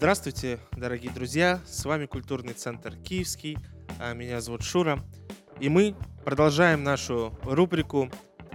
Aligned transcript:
Здравствуйте, 0.00 0.58
дорогие 0.72 1.12
друзья! 1.12 1.60
С 1.66 1.84
вами 1.84 2.06
Культурный 2.06 2.54
центр 2.54 2.96
Киевский. 2.96 3.58
А, 3.98 4.14
Меня 4.14 4.40
зовут 4.40 4.62
Шура. 4.62 5.04
И 5.60 5.68
мы 5.68 5.94
продолжаем 6.24 6.82
нашу 6.82 7.38
рубрику 7.42 8.10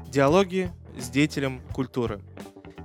«Диалоги 0.07 0.71
с 0.99 1.07
деятелем 1.07 1.61
культуры». 1.71 2.19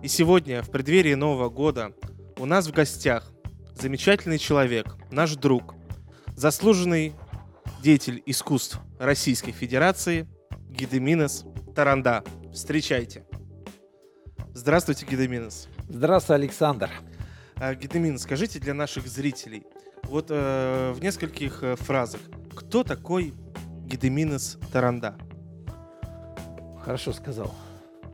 И 0.02 0.08
сегодня, 0.08 0.62
в 0.62 0.70
преддверии 0.70 1.14
Нового 1.14 1.48
года, 1.48 1.94
у 2.36 2.44
нас 2.44 2.66
в 2.66 2.72
гостях 2.72 3.32
замечательный 3.80 4.36
человек, 4.36 4.94
наш 5.10 5.36
друг, 5.36 5.74
заслуженный 6.36 7.14
деятель 7.82 8.22
искусств 8.26 8.78
Российской 8.98 9.52
Федерации 9.52 10.28
Гидеминес 10.68 11.46
Таранда. 11.74 12.24
Встречайте. 12.52 13.24
Здравствуйте, 14.52 15.06
Гедиминас. 15.06 15.68
Здравствуй, 15.88 16.36
Александр. 16.36 16.90
А, 17.60 17.74
Гедиминас, 17.74 18.18
скажите 18.18 18.58
для 18.58 18.72
наших 18.72 19.06
зрителей, 19.06 19.66
вот 20.04 20.28
э, 20.30 20.92
в 20.94 21.02
нескольких 21.02 21.62
э, 21.62 21.76
фразах, 21.76 22.22
кто 22.56 22.82
такой 22.84 23.34
Гедиминас 23.84 24.58
Таранда? 24.72 25.14
Хорошо 26.82 27.12
сказал. 27.12 27.54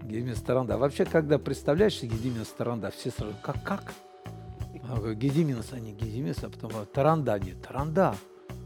Гедиминас 0.03 0.35
Таранда. 0.35 0.79
Вообще, 0.79 1.05
когда 1.05 1.39
представляешься 1.39 2.09
Гедиминас 2.09 2.45
Таранда, 2.45 2.91
все 2.91 3.13
сразу, 3.13 3.35
как, 3.41 3.63
как? 3.63 3.95
А, 4.89 5.15
Гедиминс, 5.15 5.73
а 5.73 5.79
не 5.79 5.93
Гедиминс, 5.93 6.43
а 6.43 6.51
потом 6.51 6.73
а, 6.75 6.85
Таранда, 6.85 7.39
нет, 7.39 7.63
Таранда. 7.63 8.17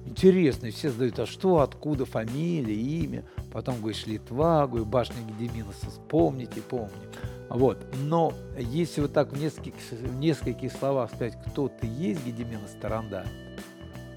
Интересно, 0.06 0.70
все 0.70 0.90
задают, 0.90 1.18
а 1.18 1.26
что, 1.26 1.58
откуда, 1.58 2.06
фамилия, 2.06 2.74
имя. 2.74 3.24
Потом 3.52 3.80
говоришь, 3.80 4.06
Литва, 4.06 4.66
говорю, 4.66 4.86
башня 4.86 5.16
Гедиминса, 5.28 5.90
вспомните, 5.90 6.62
помню. 6.62 6.88
Вот. 7.50 7.84
Но 7.96 8.32
если 8.56 9.02
вот 9.02 9.12
так 9.12 9.32
в 9.32 9.40
нескольких, 9.40 9.74
в 9.90 10.14
нескольких 10.16 10.72
словах 10.72 11.10
сказать, 11.12 11.36
кто 11.46 11.68
ты 11.68 11.86
есть, 11.86 12.24
Гедимина 12.24 12.66
Старанда, 12.68 13.26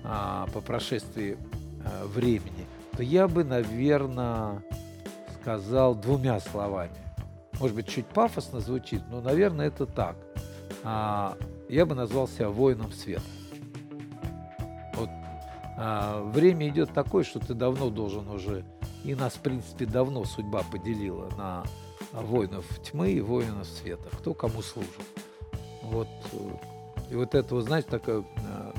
а, 0.03 0.47
по 0.53 0.61
прошествии 0.61 1.37
а, 1.83 2.05
времени, 2.05 2.65
то 2.95 3.03
я 3.03 3.27
бы, 3.27 3.43
наверное, 3.43 4.63
сказал 5.41 5.95
двумя 5.95 6.39
словами. 6.39 6.91
Может 7.59 7.75
быть, 7.75 7.87
чуть 7.87 8.05
пафосно 8.05 8.59
звучит, 8.59 9.01
но, 9.09 9.19
наверное, 9.19 9.67
это 9.67 9.85
так. 9.85 10.15
А, 10.83 11.35
я 11.69 11.85
бы 11.85 11.95
назвал 11.95 12.27
себя 12.27 12.49
воином 12.49 12.91
света. 12.91 13.23
А, 15.75 16.21
время 16.23 16.69
идет 16.69 16.93
такое, 16.93 17.23
что 17.23 17.39
ты 17.39 17.53
давно 17.53 17.89
должен 17.89 18.27
уже, 18.29 18.63
и 19.03 19.15
нас, 19.15 19.33
в 19.33 19.39
принципе, 19.39 19.85
давно 19.85 20.23
судьба 20.23 20.63
поделила 20.71 21.29
на 21.35 21.63
воинов 22.13 22.65
тьмы 22.83 23.11
и 23.11 23.21
воинов 23.21 23.67
света, 23.67 24.09
кто 24.11 24.33
кому 24.33 24.61
служит. 24.61 24.91
Вот. 25.81 26.07
э, 26.31 26.49
И 27.11 27.15
вот 27.15 27.35
это, 27.35 27.55
вот, 27.55 27.65
знаете, 27.65 27.89
такое, 27.89 28.21
э, 28.21 28.73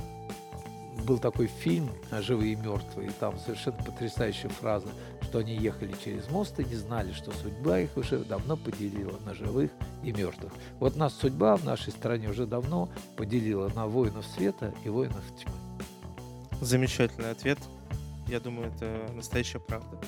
был 1.04 1.18
такой 1.18 1.48
фильм 1.48 1.90
«Живые 2.20 2.52
и 2.52 2.56
мертвые», 2.56 3.08
и 3.08 3.12
там 3.12 3.38
совершенно 3.38 3.76
потрясающая 3.82 4.48
фраза, 4.48 4.88
что 5.22 5.38
они 5.40 5.54
ехали 5.56 5.94
через 6.02 6.30
мост 6.30 6.58
и 6.60 6.64
не 6.64 6.76
знали, 6.76 7.12
что 7.12 7.32
судьба 7.32 7.80
их 7.80 7.96
уже 7.96 8.18
давно 8.18 8.56
поделила 8.56 9.18
на 9.26 9.34
живых 9.34 9.70
и 10.02 10.12
мертвых. 10.12 10.52
Вот 10.78 10.96
нас 10.96 11.12
судьба 11.14 11.56
в 11.56 11.64
нашей 11.64 11.92
стране 11.92 12.28
уже 12.28 12.46
давно 12.46 12.88
поделила 13.16 13.68
на 13.74 13.86
воинов 13.86 14.24
света 14.26 14.72
и 14.84 14.88
воинов 14.88 15.24
тьмы. 15.38 15.52
Замечательный 16.60 17.32
ответ. 17.32 17.58
Я 18.28 18.40
думаю, 18.40 18.72
это 18.72 19.10
настоящая 19.12 19.58
правда. 19.58 19.98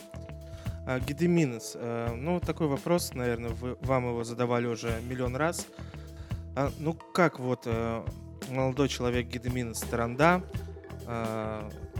А, 0.87 1.01
Гидеминес, 1.01 1.73
э, 1.75 2.15
ну 2.15 2.39
такой 2.39 2.69
вопрос, 2.69 3.13
наверное, 3.13 3.51
вы, 3.51 3.77
вам 3.81 4.09
его 4.09 4.23
задавали 4.23 4.67
уже 4.67 5.01
миллион 5.09 5.35
раз. 5.35 5.67
А, 6.55 6.71
ну 6.79 6.95
как 7.13 7.41
вот 7.41 7.63
э, 7.65 8.05
молодой 8.51 8.89
человек 8.89 9.27
Гидеминес 9.27 9.81
Таранда 9.81 10.43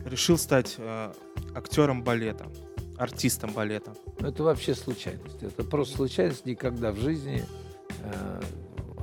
решил 0.05 0.37
стать 0.37 0.79
актером 1.55 2.03
балета, 2.03 2.47
артистом 2.99 3.53
балета? 3.53 3.95
Это 4.19 4.43
вообще 4.43 4.75
случайность. 4.75 5.43
Это 5.43 5.63
просто 5.63 5.97
случайность. 5.97 6.45
Никогда 6.45 6.91
в 6.91 6.97
жизни 6.97 7.45
э, 8.03 8.41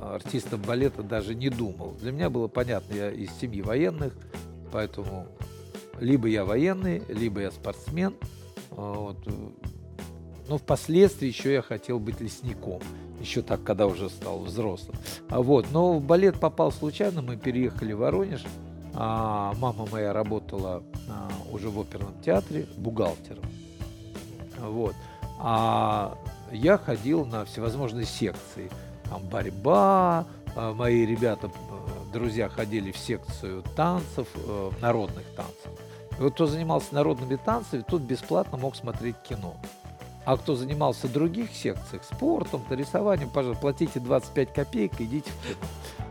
артистом 0.00 0.60
балета 0.62 1.02
даже 1.02 1.34
не 1.34 1.48
думал. 1.48 1.92
Для 2.00 2.12
меня 2.12 2.28
было 2.28 2.48
понятно, 2.48 2.94
я 2.94 3.10
из 3.10 3.30
семьи 3.38 3.62
военных, 3.62 4.14
поэтому 4.72 5.26
либо 5.98 6.28
я 6.28 6.44
военный, 6.44 7.02
либо 7.08 7.40
я 7.40 7.50
спортсмен. 7.50 8.14
А, 8.72 8.92
Вот. 8.92 9.26
Но 10.48 10.58
впоследствии 10.58 11.28
еще 11.28 11.52
я 11.52 11.62
хотел 11.62 11.98
быть 11.98 12.20
лесником. 12.20 12.80
Еще 13.20 13.42
так, 13.42 13.62
когда 13.62 13.86
уже 13.86 14.10
стал 14.10 14.40
взрослым. 14.40 14.96
А 15.30 15.40
вот, 15.40 15.66
но 15.72 15.94
в 15.94 16.02
балет 16.02 16.38
попал 16.38 16.70
случайно. 16.70 17.22
Мы 17.22 17.36
переехали 17.36 17.92
в 17.92 17.98
Воронеж. 17.98 18.44
А 18.94 19.54
мама 19.58 19.86
моя 19.90 20.12
работала 20.12 20.82
а, 21.08 21.30
уже 21.52 21.68
в 21.68 21.80
оперном 21.80 22.14
театре 22.22 22.66
бухгалтером. 22.76 23.44
Вот. 24.60 24.94
А 25.40 26.16
я 26.52 26.78
ходил 26.78 27.24
на 27.24 27.44
всевозможные 27.44 28.06
секции. 28.06 28.70
Там 29.08 29.22
борьба, 29.28 30.26
а, 30.54 30.72
мои 30.74 31.04
ребята, 31.04 31.50
друзья 32.12 32.48
ходили 32.48 32.92
в 32.92 32.96
секцию 32.96 33.64
танцев, 33.74 34.28
э, 34.36 34.70
народных 34.80 35.24
танцев. 35.34 35.72
И 36.16 36.22
вот 36.22 36.34
кто 36.34 36.46
занимался 36.46 36.94
народными 36.94 37.34
танцами, 37.34 37.84
тот 37.86 38.02
бесплатно 38.02 38.56
мог 38.56 38.76
смотреть 38.76 39.16
кино. 39.28 39.56
А 40.24 40.36
кто 40.36 40.56
занимался 40.56 41.06
в 41.06 41.12
других 41.12 41.54
секциях, 41.54 42.02
спортом, 42.04 42.62
то 42.68 42.74
рисованием, 42.74 43.28
пожалуйста, 43.28 43.60
платите 43.60 44.00
25 44.00 44.52
копеек, 44.52 44.92
идите. 44.98 45.30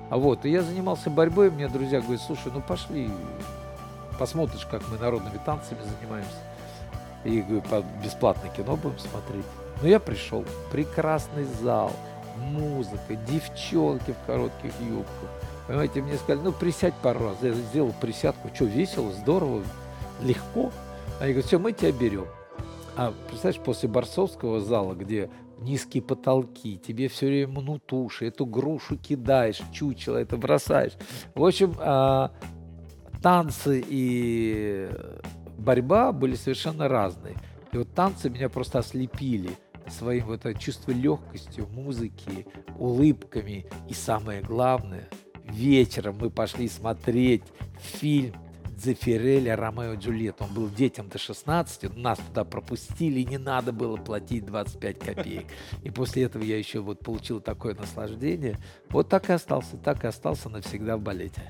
А 0.09 0.17
вот, 0.17 0.45
и 0.45 0.51
я 0.51 0.61
занимался 0.61 1.09
борьбой, 1.09 1.49
мне 1.49 1.67
друзья 1.67 1.99
говорят, 1.99 2.21
слушай, 2.21 2.51
ну 2.53 2.61
пошли, 2.61 3.09
посмотришь, 4.19 4.67
как 4.69 4.87
мы 4.89 4.99
народными 4.99 5.39
танцами 5.43 5.79
занимаемся. 5.81 6.37
И 7.23 7.41
говорю, 7.41 7.61
«По- 7.61 7.83
бесплатно 8.03 8.49
кино 8.49 8.75
будем 8.75 8.99
смотреть. 8.99 9.45
Ну, 9.81 9.87
я 9.87 9.99
пришел, 9.99 10.45
прекрасный 10.71 11.45
зал, 11.45 11.91
музыка, 12.37 13.15
девчонки 13.27 14.11
в 14.11 14.25
коротких 14.27 14.71
юбках. 14.81 15.29
Понимаете, 15.67 16.01
мне 16.01 16.17
сказали, 16.17 16.43
ну, 16.43 16.51
присядь 16.51 16.93
пару 16.95 17.29
раз. 17.29 17.37
Я 17.41 17.53
сделал 17.53 17.93
присядку. 17.99 18.49
Что, 18.53 18.65
весело, 18.65 19.11
здорово, 19.13 19.63
легко. 20.21 20.71
Они 21.19 21.31
говорят, 21.31 21.45
все, 21.45 21.57
мы 21.57 21.71
тебя 21.71 21.91
берем. 21.91 22.27
А 22.95 23.13
представляешь, 23.27 23.63
после 23.63 23.89
Борцовского 23.89 24.59
зала, 24.59 24.93
где 24.93 25.29
низкие 25.59 26.03
потолки, 26.03 26.77
тебе 26.77 27.07
все 27.07 27.27
время 27.27 27.59
мнут 27.59 27.91
уши, 27.91 28.27
эту 28.27 28.45
грушу 28.45 28.97
кидаешь, 28.97 29.61
чучело 29.71 30.17
это 30.17 30.37
бросаешь. 30.37 30.93
В 31.33 31.43
общем, 31.43 31.73
а, 31.79 32.31
танцы 33.21 33.83
и 33.87 34.89
борьба 35.57 36.11
были 36.11 36.35
совершенно 36.35 36.87
разные. 36.87 37.35
И 37.71 37.77
вот 37.77 37.93
танцы 37.93 38.29
меня 38.29 38.49
просто 38.49 38.79
ослепили 38.79 39.51
своим 39.87 40.27
вот 40.27 40.45
это 40.45 40.53
чувство 40.53 40.91
легкостью, 40.91 41.67
музыки, 41.69 42.45
улыбками. 42.77 43.65
И 43.89 43.93
самое 43.93 44.41
главное, 44.41 45.09
вечером 45.45 46.17
мы 46.19 46.29
пошли 46.29 46.67
смотреть 46.67 47.43
фильм 47.79 48.35
Дзефиреля 48.83 49.55
«Ромео 49.55 49.93
и 49.93 49.97
Джульетта». 49.97 50.43
Он 50.43 50.53
был 50.53 50.69
детям 50.69 51.07
до 51.07 51.17
16, 51.17 51.95
нас 51.95 52.19
туда 52.19 52.43
пропустили, 52.43 53.21
не 53.21 53.37
надо 53.37 53.71
было 53.71 53.95
платить 53.95 54.45
25 54.45 54.99
копеек. 54.99 55.45
И 55.83 55.89
после 55.89 56.23
этого 56.23 56.43
я 56.43 56.57
еще 56.57 56.79
вот 56.79 56.99
получил 56.99 57.39
такое 57.39 57.75
наслаждение. 57.75 58.57
Вот 58.89 59.07
так 59.07 59.29
и 59.29 59.33
остался, 59.33 59.77
так 59.77 60.03
и 60.03 60.07
остался 60.07 60.49
навсегда 60.49 60.97
в 60.97 61.01
балете. 61.01 61.41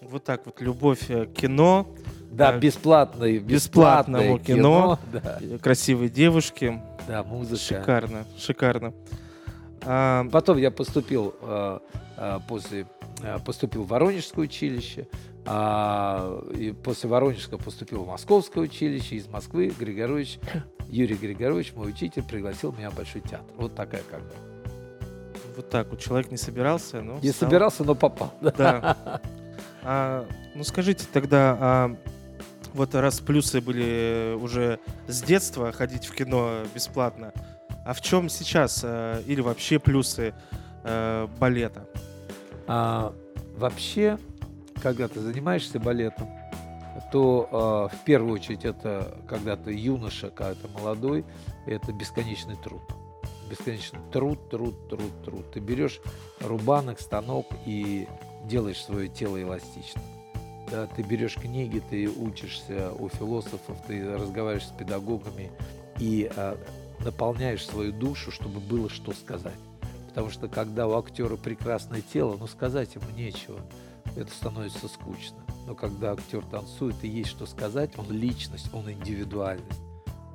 Вот 0.00 0.22
так 0.24 0.46
вот 0.46 0.60
любовь 0.60 1.10
э, 1.10 1.26
к 1.26 1.32
кино, 1.34 1.88
Да, 2.30 2.54
Э, 2.54 2.58
бесплатное, 2.60 3.38
бесплатное 3.40 4.38
кино. 4.38 4.98
да, 5.12 5.38
э, 5.40 5.58
красивые 5.58 6.08
девушки. 6.08 6.80
да, 7.08 7.24
музыка. 7.24 7.58
Шикарно, 7.80 8.24
шикарно. 8.38 8.94
А, 9.82 10.24
Потом 10.30 10.56
я 10.56 10.70
поступил 10.70 11.34
после 12.48 12.86
поступил 13.44 13.82
в 13.84 13.88
Воронежское 13.88 14.44
училище, 14.44 15.06
а, 15.46 16.42
и 16.54 16.72
после 16.72 17.08
Воронежского 17.08 17.58
поступил 17.58 18.04
в 18.04 18.08
Московское 18.08 18.62
училище. 18.64 19.16
Из 19.16 19.26
Москвы 19.28 19.72
Григорович 19.78 20.38
Юрий 20.88 21.16
Григорович, 21.16 21.72
мой 21.74 21.90
учитель, 21.90 22.22
пригласил 22.22 22.72
меня 22.72 22.90
в 22.90 22.96
Большой 22.96 23.20
театр. 23.22 23.46
Вот 23.56 23.74
такая 23.74 24.02
как 24.10 24.20
бы. 24.20 24.32
вот 25.56 25.70
так 25.70 25.88
вот 25.90 26.00
человек 26.00 26.30
не 26.30 26.36
собирался, 26.36 27.00
но 27.02 27.18
Не 27.20 27.30
стал. 27.30 27.48
собирался, 27.48 27.84
но 27.84 27.94
попал. 27.94 28.34
Да. 28.40 29.20
А, 29.82 30.26
ну 30.54 30.62
скажите 30.62 31.06
тогда, 31.10 31.56
а, 31.58 31.96
вот 32.74 32.94
раз 32.94 33.20
плюсы 33.20 33.62
были 33.62 34.36
уже 34.38 34.78
с 35.08 35.22
детства 35.22 35.72
ходить 35.72 36.04
в 36.04 36.14
кино 36.14 36.64
бесплатно, 36.74 37.32
а 37.86 37.94
в 37.94 38.02
чем 38.02 38.28
сейчас 38.28 38.80
э, 38.84 39.22
или 39.26 39.40
вообще 39.40 39.78
плюсы 39.78 40.34
э, 40.84 41.26
балета? 41.38 41.86
А, 42.66 43.14
вообще, 43.56 44.18
когда 44.80 45.08
ты 45.08 45.20
занимаешься 45.20 45.78
балетом, 45.78 46.28
то 47.12 47.48
а, 47.50 47.88
в 47.88 48.04
первую 48.04 48.34
очередь 48.34 48.64
это 48.64 49.18
когда 49.28 49.56
ты 49.56 49.72
юноша, 49.72 50.30
когда 50.30 50.54
ты 50.54 50.68
молодой, 50.68 51.24
это 51.66 51.92
бесконечный 51.92 52.56
труд. 52.56 52.82
Бесконечный 53.48 54.00
труд, 54.12 54.48
труд, 54.48 54.88
труд, 54.88 55.24
труд. 55.24 55.50
Ты 55.52 55.60
берешь 55.60 56.00
рубанок, 56.40 57.00
станок 57.00 57.46
и 57.66 58.06
делаешь 58.44 58.82
свое 58.82 59.08
тело 59.08 59.40
эластичным. 59.40 60.04
Да, 60.70 60.86
ты 60.86 61.02
берешь 61.02 61.34
книги, 61.34 61.82
ты 61.90 62.08
учишься 62.08 62.92
у 62.96 63.08
философов, 63.08 63.76
ты 63.88 64.16
разговариваешь 64.16 64.68
с 64.68 64.72
педагогами 64.72 65.50
и 65.98 66.30
а, 66.36 66.56
наполняешь 67.00 67.66
свою 67.66 67.92
душу, 67.92 68.30
чтобы 68.30 68.60
было 68.60 68.88
что 68.88 69.12
сказать. 69.12 69.58
Потому 70.08 70.30
что 70.30 70.48
когда 70.48 70.86
у 70.86 70.96
актера 70.98 71.36
прекрасное 71.36 72.02
тело, 72.02 72.36
ну 72.38 72.46
сказать 72.46 72.94
ему 72.94 73.10
нечего, 73.16 73.60
это 74.16 74.30
становится 74.30 74.88
скучно. 74.88 75.38
Но 75.66 75.74
когда 75.74 76.12
актер 76.12 76.44
танцует 76.44 76.96
и 77.02 77.08
есть 77.08 77.30
что 77.30 77.46
сказать, 77.46 77.98
он 77.98 78.10
личность, 78.10 78.72
он 78.72 78.90
индивидуальность. 78.90 79.80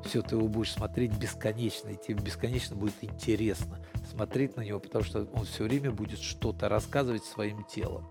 Все, 0.04 0.22
ты 0.22 0.36
его 0.36 0.48
будешь 0.48 0.72
смотреть 0.72 1.14
бесконечно, 1.18 1.90
и 1.90 1.98
тебе 1.98 2.22
бесконечно 2.22 2.76
будет 2.76 2.94
интересно 3.02 3.80
смотреть 4.16 4.56
на 4.56 4.62
него, 4.62 4.80
потому 4.80 5.04
что 5.04 5.28
он 5.34 5.46
все 5.46 5.64
время 5.64 5.92
будет 5.92 6.20
что-то 6.20 6.70
рассказывать 6.70 7.24
своим 7.26 7.64
телом. 7.64 8.06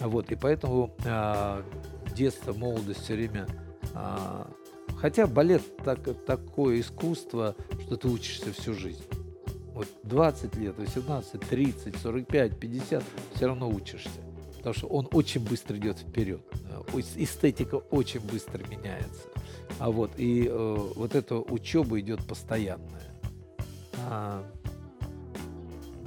Вот, 0.00 0.30
и 0.30 0.36
поэтому 0.36 0.94
э, 1.04 1.62
детство, 2.14 2.52
молодость 2.52 3.04
все 3.04 3.14
время... 3.14 3.46
Э, 3.94 4.44
хотя 4.98 5.26
балет 5.26 5.76
так, 5.78 6.00
такое 6.26 6.80
искусство, 6.80 7.54
что 7.86 7.96
ты 7.96 8.08
учишься 8.08 8.52
всю 8.52 8.74
жизнь. 8.74 9.04
Вот 9.72 9.88
20 10.04 10.56
лет, 10.56 10.78
18, 10.78 11.40
30, 11.40 11.96
45, 11.96 12.58
50, 12.58 13.04
все 13.34 13.46
равно 13.46 13.68
учишься. 13.68 14.25
Потому 14.66 14.78
что 14.78 14.88
он 14.88 15.08
очень 15.12 15.40
быстро 15.42 15.76
идет 15.76 16.00
вперед. 16.00 16.40
Эстетика 17.14 17.76
очень 17.76 18.18
быстро 18.18 18.66
меняется. 18.66 19.28
А 19.78 19.92
вот, 19.92 20.10
и 20.16 20.48
э, 20.50 20.76
вот 20.96 21.14
эта 21.14 21.36
учеба 21.36 22.00
идет 22.00 22.26
постоянная. 22.26 23.04
А, 24.08 24.44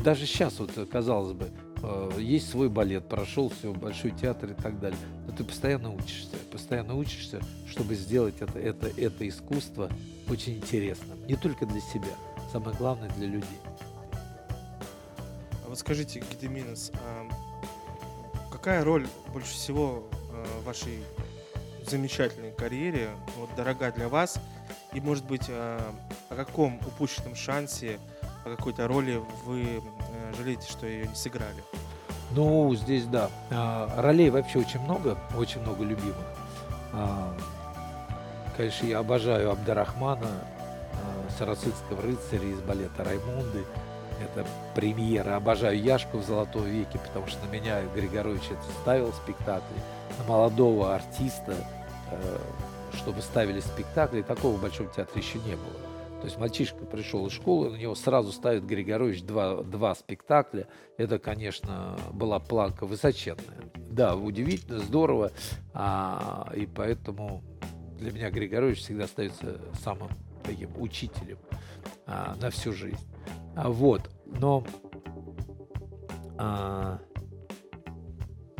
даже 0.03 0.25
сейчас, 0.25 0.59
вот, 0.59 0.71
казалось 0.91 1.31
бы, 1.31 1.49
э, 1.81 2.11
есть 2.19 2.49
свой 2.49 2.67
балет, 2.67 3.07
прошел 3.07 3.47
все, 3.47 3.71
большой 3.71 4.11
театр 4.11 4.51
и 4.51 4.61
так 4.61 4.77
далее. 4.81 4.99
Но 5.25 5.31
ты 5.31 5.45
постоянно 5.45 5.95
учишься, 5.95 6.35
постоянно 6.51 6.97
учишься, 6.97 7.39
чтобы 7.65 7.95
сделать 7.95 8.41
это, 8.41 8.59
это, 8.59 8.87
это 8.87 9.25
искусство 9.25 9.89
очень 10.29 10.57
интересным. 10.57 11.25
Не 11.27 11.37
только 11.37 11.65
для 11.65 11.79
себя, 11.79 12.13
самое 12.51 12.75
главное 12.75 13.09
для 13.11 13.27
людей. 13.27 13.59
А 15.63 15.69
вот 15.69 15.79
скажите, 15.79 16.21
Гедеминес, 16.29 16.91
а 16.95 17.25
какая 18.59 18.83
роль 18.83 19.07
больше 19.31 19.53
всего 19.53 20.03
э, 20.33 20.45
в 20.61 20.65
вашей 20.65 20.99
замечательной 21.87 22.51
карьере, 22.51 23.09
вот, 23.37 23.49
дорога 23.55 23.89
для 23.91 24.09
вас? 24.09 24.37
И, 24.91 24.99
может 24.99 25.25
быть, 25.25 25.45
э, 25.47 25.79
о 26.29 26.35
каком 26.35 26.77
упущенном 26.85 27.35
шансе 27.35 27.99
о 28.45 28.55
какой-то 28.55 28.87
роли 28.87 29.21
вы 29.45 29.63
э, 29.63 30.33
жалеете, 30.37 30.69
что 30.69 30.85
ее 30.85 31.07
не 31.07 31.15
сыграли? 31.15 31.63
Ну, 32.31 32.75
здесь 32.75 33.05
да. 33.05 33.29
А, 33.49 34.01
ролей 34.01 34.29
вообще 34.29 34.59
очень 34.59 34.81
много, 34.81 35.17
очень 35.37 35.61
много 35.61 35.83
любимых. 35.83 36.15
А, 36.91 37.35
конечно, 38.57 38.85
я 38.85 38.99
обожаю 38.99 39.51
Абдарахмана, 39.51 40.29
Сарацинского 41.37 42.01
рыцаря 42.01 42.47
из 42.47 42.59
балета 42.59 43.03
Раймунды. 43.05 43.63
Это 44.21 44.45
премьера. 44.75 45.35
Обожаю 45.35 45.81
Яшку 45.81 46.17
в 46.17 46.23
«Золотом 46.25 46.65
веке», 46.65 46.99
потому 46.99 47.27
что 47.27 47.45
на 47.45 47.51
меня 47.51 47.81
Григорович 47.95 48.43
это 48.51 48.63
ставил 48.81 49.13
спектакли. 49.13 49.75
На 50.17 50.23
молодого 50.25 50.95
артиста, 50.95 51.55
э, 52.11 52.37
чтобы 52.93 53.21
ставили 53.21 53.59
спектакли, 53.59 54.21
такого 54.21 54.57
в 54.57 54.61
Большом 54.61 54.89
театре 54.89 55.21
еще 55.21 55.39
не 55.39 55.55
было. 55.55 55.89
То 56.19 56.25
есть 56.25 56.37
мальчишка 56.37 56.83
пришел 56.85 57.25
из 57.27 57.33
школы, 57.33 57.69
на 57.69 57.77
него 57.77 57.95
сразу 57.95 58.33
ставит 58.33 58.65
Григорович 58.65 59.23
два, 59.23 59.63
два 59.63 59.95
спектакля. 59.95 60.67
Это, 60.97 61.17
конечно, 61.17 61.97
была 62.11 62.39
планка 62.39 62.85
высоченная. 62.85 63.71
Да, 63.89 64.15
удивительно, 64.15 64.79
здорово. 64.79 65.31
А, 65.73 66.51
и 66.53 66.65
поэтому 66.65 67.41
для 67.97 68.11
меня 68.11 68.29
Григорович 68.31 68.79
всегда 68.79 69.05
остается 69.05 69.61
самым 69.81 70.09
таким 70.43 70.69
учителем 70.81 71.37
а, 72.05 72.35
на 72.41 72.49
всю 72.49 72.73
жизнь. 72.73 72.97
А, 73.55 73.69
вот, 73.69 74.09
но 74.25 74.63
а, 76.37 76.99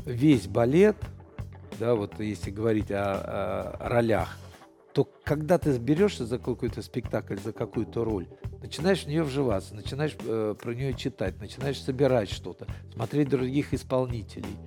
весь 0.06 0.48
балет, 0.48 0.98
да, 1.80 1.96
вот 1.96 2.20
если 2.20 2.52
говорить 2.52 2.92
о, 2.92 3.78
о 3.80 3.90
ролях, 3.90 4.38
то 4.94 5.08
когда 5.24 5.58
ты 5.58 5.78
берешься 5.78 6.26
за 6.26 6.40
какой-то 6.40 6.82
спектакль, 6.82 7.38
за 7.38 7.54
какую-то 7.54 8.04
роль, 8.04 8.28
начинаешь 8.62 9.04
в 9.04 9.08
нее 9.08 9.24
вживаться, 9.24 9.76
начинаешь 9.76 10.16
э, 10.26 10.56
про 10.60 10.74
нее 10.74 10.94
читать, 10.94 11.40
начинаешь 11.40 11.82
собирать 11.82 12.30
что-то, 12.30 12.68
смотреть 12.94 13.30
других 13.30 13.74
исполнителей. 13.74 14.58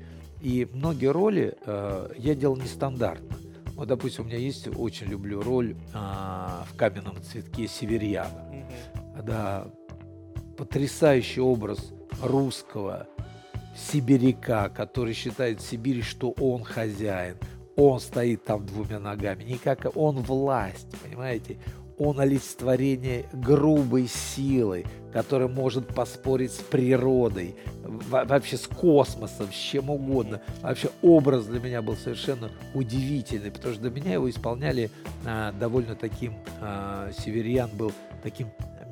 И 0.41 0.67
многие 0.73 1.13
роли 1.13 1.57
э, 1.65 2.13
я 2.17 2.35
делал 2.35 2.57
нестандартно. 2.57 3.37
Вот, 3.75 3.89
допустим, 3.89 4.25
у 4.25 4.27
меня 4.29 4.39
есть, 4.39 4.69
очень 4.77 5.09
люблю 5.09 5.43
роль 5.43 5.77
э, 5.93 5.95
в 5.95 6.77
каменном 6.77 7.23
цветке 7.23 7.67
Северьяна. 7.67 8.49
Mm-hmm. 8.51 9.23
Да, 9.23 9.67
потрясающий 10.57 11.41
образ 11.41 11.93
русского 12.23 13.07
сибиряка, 13.77 14.69
который 14.69 15.15
считает 15.15 15.61
в 15.61 15.67
Сибири, 15.69 16.03
что 16.03 16.33
он 16.33 16.65
хозяин– 16.65 17.37
он 17.77 18.01
стоит 18.01 18.45
там 18.45 18.67
двумя 18.67 18.99
ногами, 18.99 19.45
не 19.45 19.57
как 19.57 19.87
он 19.97 20.17
власть, 20.21 20.89
понимаете? 21.03 21.57
Он 21.99 22.19
олицетворение 22.21 23.27
грубой 23.33 24.09
силы, 24.09 24.85
которая 25.13 25.49
может 25.49 25.89
поспорить 25.89 26.53
с 26.53 26.57
природой, 26.57 27.55
вообще 27.85 28.57
с 28.57 28.67
космосом, 28.67 29.53
с 29.53 29.57
чем 29.57 29.91
угодно. 29.91 30.41
Вообще 30.63 30.91
образ 31.01 31.47
для 31.47 31.61
меня 31.61 31.81
был 31.81 31.97
совершенно 31.97 32.51
удивительный, 32.75 33.51
потому 33.51 33.75
что 33.75 33.83
для 33.83 33.91
меня 33.91 34.15
его 34.15 34.29
исполняли 34.29 34.91
а, 35.25 35.53
довольно 35.53 35.95
таким, 35.95 36.35
а, 36.61 37.11
Северьян 37.13 37.71
был 37.73 37.93
таким 38.23 38.49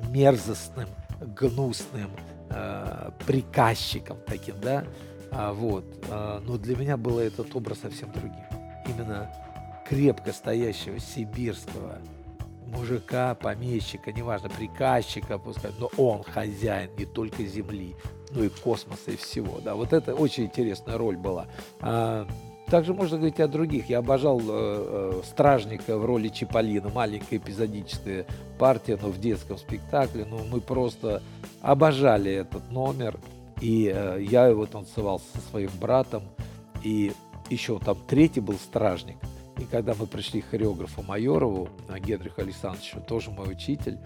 мерзостным, 0.09 0.87
гнусным 1.21 2.11
а, 2.49 3.13
приказчиком 3.25 4.17
таким, 4.25 4.59
да, 4.59 4.85
а, 5.31 5.53
вот. 5.53 5.85
А, 6.09 6.41
но 6.41 6.57
для 6.57 6.75
меня 6.75 6.97
был 6.97 7.19
этот 7.19 7.55
образ 7.55 7.79
совсем 7.79 8.11
другим 8.11 8.45
именно 8.87 9.31
крепко 9.87 10.31
стоящего 10.33 10.99
сибирского 10.99 11.99
мужика, 12.65 13.35
помещика, 13.35 14.11
неважно, 14.11 14.49
приказчика, 14.49 15.37
пускай, 15.37 15.71
но 15.77 15.91
он 15.97 16.23
хозяин 16.23 16.89
не 16.97 17.05
только 17.05 17.43
земли, 17.43 17.95
но 18.31 18.43
и 18.43 18.49
космоса 18.49 19.11
и 19.11 19.17
всего. 19.17 19.59
Да, 19.59 19.75
вот 19.75 19.93
это 19.93 20.15
очень 20.15 20.45
интересная 20.45 20.97
роль 20.97 21.17
была. 21.17 21.47
А, 21.81 22.27
также 22.71 22.93
можно 22.93 23.17
говорить 23.17 23.41
о 23.41 23.49
других. 23.49 23.89
Я 23.89 23.99
обожал 23.99 24.39
э, 24.39 24.43
э, 24.47 25.21
стражника 25.25 25.97
в 25.97 26.05
роли 26.05 26.29
Чиполлина, 26.29 26.89
маленькая 26.89 27.35
эпизодическая 27.35 28.25
партия, 28.57 28.97
но 28.99 29.09
в 29.09 29.19
детском 29.19 29.57
спектакле. 29.57 30.25
Ну, 30.25 30.39
мы 30.49 30.61
просто 30.61 31.21
обожали 31.61 32.31
этот 32.31 32.71
номер. 32.71 33.19
И 33.59 33.91
э, 33.93 34.21
я 34.21 34.47
его 34.47 34.65
танцевал 34.65 35.19
со 35.19 35.41
своим 35.49 35.69
братом. 35.81 36.23
И 36.81 37.11
еще 37.49 37.77
там 37.77 37.97
третий 38.07 38.39
был 38.39 38.55
стражник. 38.55 39.17
И 39.57 39.65
когда 39.65 39.93
мы 39.93 40.07
пришли 40.07 40.39
к 40.39 40.49
хореографу 40.49 41.03
Майорову, 41.03 41.67
а, 41.89 41.99
Генриху 41.99 42.39
Александровичу, 42.39 43.01
тоже 43.01 43.31
мой 43.31 43.51
учитель, 43.51 43.99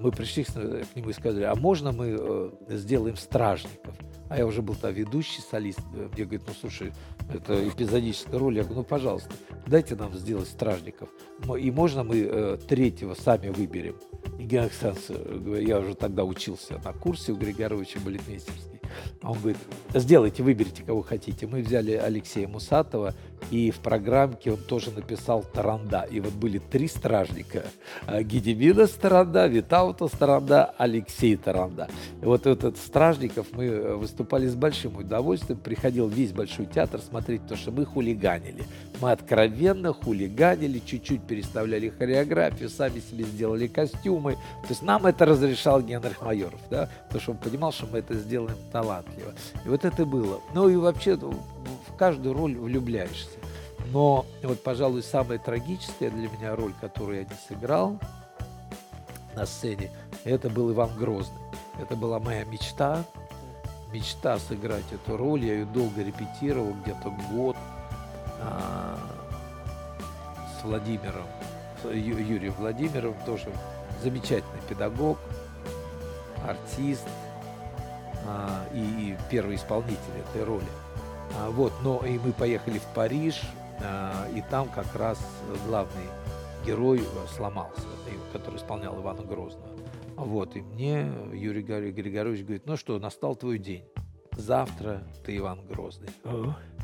мы 0.00 0.10
пришли 0.10 0.44
к 0.44 0.96
нему 0.96 1.10
и 1.10 1.12
сказали, 1.12 1.44
а 1.44 1.54
можно 1.54 1.92
мы 1.92 2.16
э, 2.18 2.50
сделаем 2.70 3.16
стражников? 3.16 3.94
А 4.28 4.36
я 4.36 4.46
уже 4.46 4.60
был 4.60 4.74
там 4.74 4.92
ведущий 4.92 5.40
солист. 5.40 5.80
Мне 5.92 6.24
говорит, 6.24 6.42
ну 6.46 6.54
слушай, 6.60 6.92
это 7.32 7.68
эпизодическая 7.68 8.38
роль. 8.38 8.56
Я 8.56 8.62
говорю, 8.62 8.80
ну 8.80 8.84
пожалуйста, 8.84 9.30
дайте 9.66 9.94
нам 9.94 10.14
сделать 10.14 10.48
стражников. 10.48 11.08
И 11.58 11.70
можно 11.70 12.02
мы 12.02 12.18
э, 12.18 12.58
третьего 12.68 13.14
сами 13.14 13.48
выберем? 13.48 13.96
И 14.38 14.44
Генрих 14.44 14.72
Александрович, 14.82 15.66
я 15.66 15.78
уже 15.78 15.94
тогда 15.94 16.24
учился 16.24 16.80
на 16.84 16.92
курсе 16.92 17.32
у 17.32 17.36
Григоровича 17.36 18.00
балетмейстерский. 18.00 18.77
А 19.22 19.32
он 19.32 19.38
говорит, 19.38 19.58
сделайте, 19.94 20.42
выберите, 20.42 20.82
кого 20.82 21.02
хотите. 21.02 21.46
Мы 21.46 21.62
взяли 21.62 21.92
Алексея 21.92 22.48
Мусатова, 22.48 23.14
и 23.50 23.70
в 23.70 23.78
программке 23.78 24.52
он 24.52 24.58
тоже 24.58 24.90
написал 24.90 25.42
Таранда. 25.42 26.06
И 26.10 26.20
вот 26.20 26.32
были 26.32 26.58
три 26.58 26.88
стражника. 26.88 27.64
А, 28.06 28.22
Гедемина 28.22 28.86
Таранда, 28.86 29.46
Витаута 29.46 30.08
Таранда, 30.08 30.74
Алексей 30.76 31.36
Таранда. 31.36 31.88
И 32.20 32.24
вот 32.24 32.46
этот 32.46 32.76
стражников 32.76 33.46
мы 33.52 33.64
э, 33.64 33.94
выступали 33.94 34.46
с 34.46 34.54
большим 34.54 34.96
удовольствием. 34.96 35.58
Приходил 35.58 36.08
весь 36.08 36.32
Большой 36.32 36.66
театр 36.66 37.00
смотреть, 37.00 37.42
потому 37.42 37.58
что 37.58 37.70
мы 37.72 37.84
хулиганили. 37.84 38.64
Мы 39.00 39.12
откровенно 39.12 39.92
хулиганили, 39.92 40.80
чуть-чуть 40.84 41.22
переставляли 41.22 41.88
хореографию, 41.88 42.68
сами 42.68 43.00
себе 43.00 43.24
сделали 43.24 43.66
костюмы. 43.66 44.34
То 44.62 44.68
есть 44.70 44.82
нам 44.82 45.06
это 45.06 45.24
разрешал 45.24 45.80
Генрих 45.80 46.22
Майоров, 46.22 46.60
да, 46.70 46.88
потому 47.06 47.20
что 47.20 47.32
он 47.32 47.38
понимал, 47.38 47.72
что 47.72 47.86
мы 47.86 47.98
это 47.98 48.14
сделаем 48.14 48.56
талантливо. 48.72 48.87
И 49.64 49.68
вот 49.68 49.84
это 49.84 50.04
было. 50.06 50.40
Ну 50.54 50.68
и 50.68 50.76
вообще 50.76 51.16
в 51.16 51.96
каждую 51.96 52.34
роль 52.34 52.56
влюбляешься. 52.56 53.38
Но 53.92 54.26
вот, 54.42 54.62
пожалуй, 54.62 55.02
самая 55.02 55.38
трагическая 55.38 56.10
для 56.10 56.28
меня 56.28 56.54
роль, 56.56 56.74
которую 56.80 57.18
я 57.18 57.24
не 57.24 57.36
сыграл 57.48 57.98
на 59.34 59.46
сцене, 59.46 59.90
это 60.24 60.50
был 60.50 60.72
Иван 60.72 60.90
Грозный. 60.96 61.38
Это 61.80 61.96
была 61.96 62.18
моя 62.18 62.44
мечта. 62.44 63.04
мечта 63.92 64.38
сыграть 64.38 64.84
эту 64.92 65.16
роль. 65.16 65.44
Я 65.44 65.54
ее 65.54 65.64
долго 65.64 66.02
репетировал, 66.02 66.74
где-то 66.82 67.10
год 67.30 67.56
а, 68.40 68.98
с 70.60 70.64
Владимиром, 70.64 71.26
с 71.82 71.86
Ю- 71.86 72.18
Юрием 72.18 72.52
Владимировым, 72.58 73.16
тоже 73.24 73.50
замечательный 74.02 74.60
педагог, 74.68 75.18
артист 76.46 77.06
а, 78.28 78.66
и, 78.74 78.78
и 78.78 79.16
первый 79.30 79.56
исполнитель 79.56 79.98
этой 80.30 80.44
роли. 80.44 80.66
А, 81.36 81.50
вот, 81.50 81.72
но 81.82 82.04
и 82.04 82.18
мы 82.18 82.32
поехали 82.32 82.78
в 82.78 82.86
Париж, 82.94 83.40
а, 83.82 84.28
и 84.34 84.42
там 84.50 84.68
как 84.68 84.94
раз 84.94 85.18
главный 85.66 86.04
герой 86.66 86.98
э, 87.00 87.26
сломался, 87.34 87.86
который 88.32 88.56
исполнял 88.56 89.00
Ивана 89.00 89.22
Грозного. 89.22 89.70
Вот, 90.16 90.56
и 90.56 90.60
мне 90.60 91.10
Юрий 91.32 91.62
Гри- 91.62 91.92
Григорьевич 91.92 92.42
говорит, 92.42 92.66
ну 92.66 92.76
что, 92.76 92.98
настал 92.98 93.36
твой 93.36 93.58
день. 93.58 93.84
Завтра 94.32 95.02
ты 95.24 95.36
Иван 95.36 95.66
Грозный. 95.66 96.10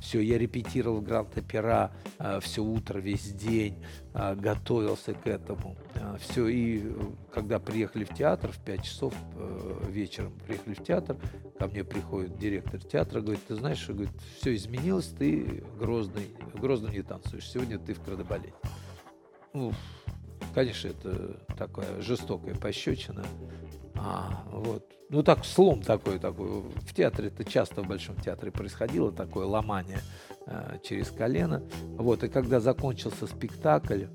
Все, 0.00 0.20
я 0.20 0.38
репетировал 0.38 0.98
в 1.00 1.04
Гранд-Опера 1.04 1.92
все 2.40 2.62
утро, 2.62 2.98
весь 2.98 3.32
день, 3.32 3.84
а, 4.12 4.34
готовился 4.34 5.14
к 5.14 5.26
этому. 5.26 5.76
Все, 6.18 6.48
и 6.48 6.82
э, 6.84 6.92
когда 7.32 7.58
приехали 7.58 8.04
в 8.04 8.14
театр, 8.14 8.52
в 8.52 8.58
5 8.58 8.82
часов 8.82 9.14
э, 9.36 9.84
вечером 9.88 10.32
приехали 10.46 10.74
в 10.74 10.82
театр, 10.82 11.16
ко 11.58 11.66
мне 11.66 11.84
приходит 11.84 12.38
директор 12.38 12.80
театра, 12.80 13.20
говорит, 13.20 13.42
ты 13.46 13.56
знаешь, 13.56 13.88
говорит, 13.88 14.12
все 14.38 14.54
изменилось, 14.54 15.06
ты 15.06 15.64
Грозный, 15.78 16.28
Грозный 16.54 16.92
не 16.92 17.02
танцуешь, 17.02 17.48
сегодня 17.50 17.78
ты 17.78 17.94
в 17.94 18.02
кардебалете. 18.02 18.54
Ну, 19.52 19.72
конечно, 20.54 20.88
это 20.88 21.40
такая 21.56 22.00
жестокая 22.00 22.54
пощечина. 22.54 23.24
А, 23.94 24.44
вот. 24.50 24.84
Ну, 25.10 25.22
так, 25.22 25.44
слом 25.44 25.82
такой, 25.82 26.18
такой. 26.18 26.48
В 26.48 26.94
театре 26.94 27.28
это 27.28 27.44
часто 27.44 27.82
в 27.82 27.86
Большом 27.86 28.16
театре 28.16 28.50
происходило, 28.50 29.12
такое 29.12 29.46
ломание 29.46 30.00
э, 30.46 30.78
через 30.82 31.10
колено. 31.10 31.62
Вот, 31.96 32.24
и 32.24 32.28
когда 32.28 32.58
закончился 32.58 33.26
спектакль, 33.26 34.06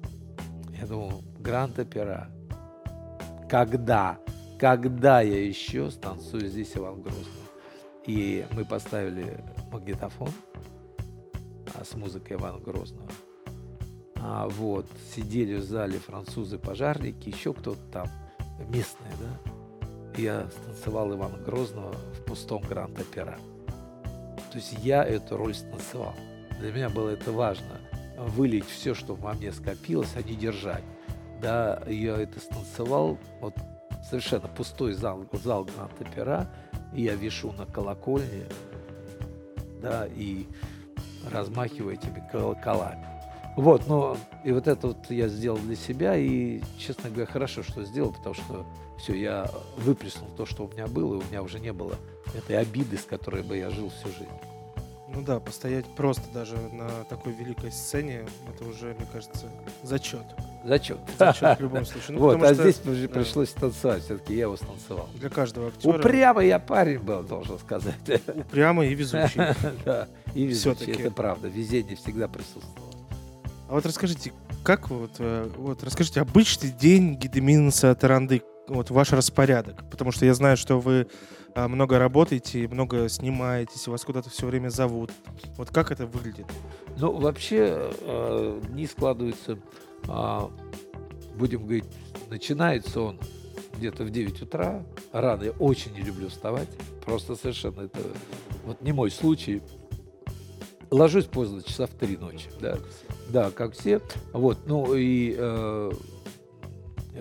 я 0.79 0.87
думал, 0.87 1.23
гранд-опера. 1.39 2.29
Когда? 3.49 4.17
Когда 4.59 5.21
я 5.21 5.45
еще 5.45 5.91
станцую 5.91 6.47
здесь 6.47 6.71
Иван 6.75 7.01
Грозный? 7.01 7.25
И 8.05 8.45
мы 8.51 8.65
поставили 8.65 9.43
магнитофон 9.71 10.31
а, 11.75 11.83
с 11.83 11.95
музыкой 11.95 12.37
Ивана 12.37 12.59
Грозного. 12.59 13.09
А, 14.15 14.47
вот, 14.47 14.85
сидели 15.15 15.55
в 15.55 15.63
зале 15.63 15.99
французы-пожарники, 15.99 17.29
еще 17.29 17.53
кто-то 17.53 17.81
там, 17.91 18.07
местные, 18.69 19.13
да. 19.19 19.51
Я 20.17 20.49
станцевал 20.49 21.13
Ивана 21.13 21.37
Грозного 21.37 21.93
в 21.93 22.25
пустом 22.25 22.61
Гранд-Опера. 22.63 23.37
То 24.51 24.57
есть 24.57 24.73
я 24.83 25.03
эту 25.03 25.37
роль 25.37 25.53
станцевал. 25.53 26.15
Для 26.59 26.71
меня 26.71 26.89
было 26.89 27.09
это 27.09 27.31
важно. 27.31 27.79
Вылить 28.19 28.65
все, 28.65 28.93
что 28.93 29.15
во 29.15 29.33
мне 29.33 29.51
скопилось, 29.53 30.11
а 30.15 30.21
не 30.21 30.35
держать. 30.35 30.83
Да, 31.41 31.81
я 31.87 32.17
это 32.17 32.39
станцевал, 32.39 33.17
вот 33.39 33.55
совершенно 34.03 34.49
пустой 34.49 34.93
зал, 34.93 35.25
зал 35.31 35.65
Гранд-Опера, 35.65 36.49
я 36.93 37.15
вешу 37.15 37.53
на 37.53 37.65
колокольне, 37.65 38.45
да, 39.81 40.05
и 40.07 40.47
размахиваю 41.31 41.95
этими 41.95 42.21
колоколами. 42.29 43.05
Вот, 43.55 43.87
ну, 43.87 44.17
и 44.43 44.51
вот 44.51 44.67
это 44.67 44.87
вот 44.87 45.09
я 45.09 45.27
сделал 45.27 45.57
для 45.57 45.75
себя, 45.75 46.17
и, 46.17 46.61
честно 46.77 47.09
говоря, 47.09 47.25
хорошо, 47.25 47.63
что 47.63 47.83
сделал, 47.83 48.13
потому 48.13 48.35
что 48.35 48.65
все, 48.97 49.13
я 49.13 49.49
выплеснул 49.77 50.29
то, 50.37 50.45
что 50.45 50.65
у 50.65 50.71
меня 50.71 50.87
было, 50.87 51.15
и 51.15 51.23
у 51.23 51.27
меня 51.29 51.41
уже 51.41 51.59
не 51.59 51.73
было 51.73 51.95
этой 52.33 52.57
обиды, 52.57 52.97
с 52.97 53.03
которой 53.03 53.43
бы 53.43 53.57
я 53.57 53.69
жил 53.69 53.89
всю 53.89 54.07
жизнь. 54.09 54.48
Ну 55.19 55.25
да, 55.25 55.41
постоять 55.41 55.85
просто 55.97 56.23
даже 56.33 56.55
на 56.71 56.87
такой 57.09 57.33
великой 57.33 57.73
сцене, 57.73 58.25
это 58.47 58.63
уже, 58.63 58.93
мне 58.93 59.05
кажется, 59.11 59.47
зачет. 59.83 60.23
Зачет. 60.63 60.97
Зачет 61.17 61.59
в 61.59 61.61
любом 61.61 61.83
случае. 61.85 62.17
Ну, 62.17 62.19
вот, 62.19 62.41
а 62.41 62.53
что, 62.53 62.71
здесь 62.71 62.79
да, 62.85 63.09
пришлось 63.09 63.49
танцевать, 63.49 64.01
все-таки 64.01 64.33
я 64.33 64.43
его 64.43 64.55
станцевал. 64.55 65.09
Для 65.15 65.29
каждого 65.29 65.67
актера 65.67 65.97
Упрямый 65.97 66.47
я 66.47 66.57
парень 66.57 66.99
был, 66.99 67.21
должен 67.23 67.59
сказать. 67.59 67.95
упрямый 68.33 68.93
и 68.93 68.95
везучий. 68.95 69.41
Да, 69.83 70.07
и 70.33 70.45
везучий, 70.45 70.93
это 70.93 71.11
правда, 71.11 71.49
везение 71.49 71.97
всегда 71.97 72.29
присутствовало. 72.29 72.93
А 73.67 73.73
вот 73.73 73.85
расскажите, 73.85 74.31
как 74.63 74.89
вот, 74.89 75.15
э, 75.19 75.49
вот 75.57 75.83
расскажите, 75.83 76.21
обычный 76.21 76.71
день 76.71 77.15
Гедеминса 77.15 77.93
Таранды, 77.93 78.41
вот 78.69 78.89
ваш 78.89 79.11
распорядок, 79.11 79.83
потому 79.89 80.13
что 80.13 80.25
я 80.25 80.33
знаю, 80.33 80.55
что 80.55 80.79
вы 80.79 81.07
много 81.55 81.99
работаете, 81.99 82.67
много 82.67 83.09
снимаетесь, 83.09 83.87
вас 83.87 84.03
куда-то 84.03 84.29
все 84.29 84.47
время 84.47 84.69
зовут. 84.69 85.11
Вот 85.57 85.69
как 85.69 85.91
это 85.91 86.05
выглядит? 86.05 86.45
Ну, 86.97 87.11
вообще, 87.11 87.91
э, 88.01 88.61
дни 88.69 88.85
складываются, 88.87 89.57
а, 90.07 90.51
будем 91.35 91.63
говорить, 91.63 91.85
начинается 92.29 93.01
он 93.01 93.19
где-то 93.77 94.03
в 94.03 94.09
9 94.09 94.41
утра. 94.41 94.83
Рано 95.11 95.43
я 95.43 95.51
очень 95.51 95.93
не 95.93 96.01
люблю 96.01 96.29
вставать. 96.29 96.67
Просто 97.05 97.35
совершенно 97.35 97.81
это 97.81 97.99
вот 98.65 98.81
не 98.81 98.91
мой 98.91 99.09
случай. 99.09 99.61
Ложусь 100.91 101.25
поздно, 101.25 101.63
часа 101.63 101.87
в 101.87 101.91
3 101.91 102.17
ночи. 102.17 102.49
Да, 102.59 102.77
да 103.29 103.51
как 103.51 103.73
все. 103.73 104.01
Вот, 104.33 104.59
ну 104.65 104.93
и 104.95 105.35
э, 105.37 105.91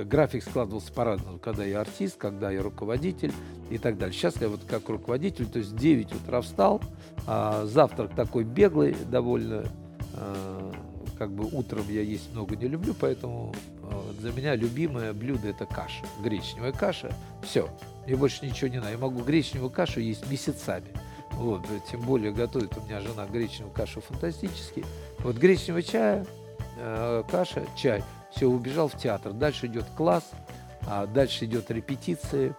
график 0.04 0.42
складывался 0.42 0.92
по-разному, 0.92 1.38
когда 1.38 1.64
я 1.64 1.80
артист, 1.80 2.16
когда 2.16 2.50
я 2.50 2.62
руководитель 2.62 3.32
и 3.70 3.78
так 3.78 3.98
далее. 3.98 4.14
Сейчас 4.14 4.40
я 4.40 4.48
вот 4.48 4.60
как 4.64 4.88
руководитель, 4.88 5.46
то 5.46 5.58
есть 5.58 5.72
в 5.72 5.76
9 5.76 6.12
утра 6.12 6.40
встал, 6.40 6.80
а, 7.26 7.66
завтрак 7.66 8.14
такой 8.14 8.44
беглый 8.44 8.96
довольно, 9.10 9.64
а, 10.14 10.72
как 11.18 11.32
бы 11.32 11.44
утром 11.44 11.84
я 11.88 12.02
есть 12.02 12.32
много 12.32 12.56
не 12.56 12.68
люблю, 12.68 12.94
поэтому 12.98 13.54
а, 13.82 14.12
для 14.20 14.32
меня 14.32 14.54
любимое 14.54 15.12
блюдо 15.12 15.48
это 15.48 15.66
каша, 15.66 16.04
гречневая 16.22 16.72
каша. 16.72 17.12
Все, 17.42 17.68
мне 18.06 18.16
больше 18.16 18.46
ничего 18.46 18.68
не 18.68 18.78
надо. 18.78 18.92
Я 18.92 18.98
могу 18.98 19.22
гречневую 19.22 19.70
кашу 19.70 20.00
есть 20.00 20.30
месяцами. 20.30 20.88
Вот, 21.32 21.64
тем 21.90 22.00
более 22.00 22.32
готовит 22.32 22.76
у 22.76 22.80
меня 22.80 23.00
жена 23.00 23.26
гречневую 23.26 23.72
кашу 23.72 24.00
фантастически. 24.00 24.84
Вот 25.20 25.36
гречневый 25.36 25.82
чай, 25.82 26.24
э, 26.78 27.22
каша, 27.30 27.64
чай. 27.76 28.02
Все, 28.30 28.46
убежал 28.46 28.88
в 28.88 28.96
театр. 28.96 29.32
Дальше 29.32 29.66
идет 29.66 29.84
класс, 29.96 30.24
а 30.86 31.06
дальше 31.06 31.44
идет 31.44 31.70
репетиции, 31.70 32.54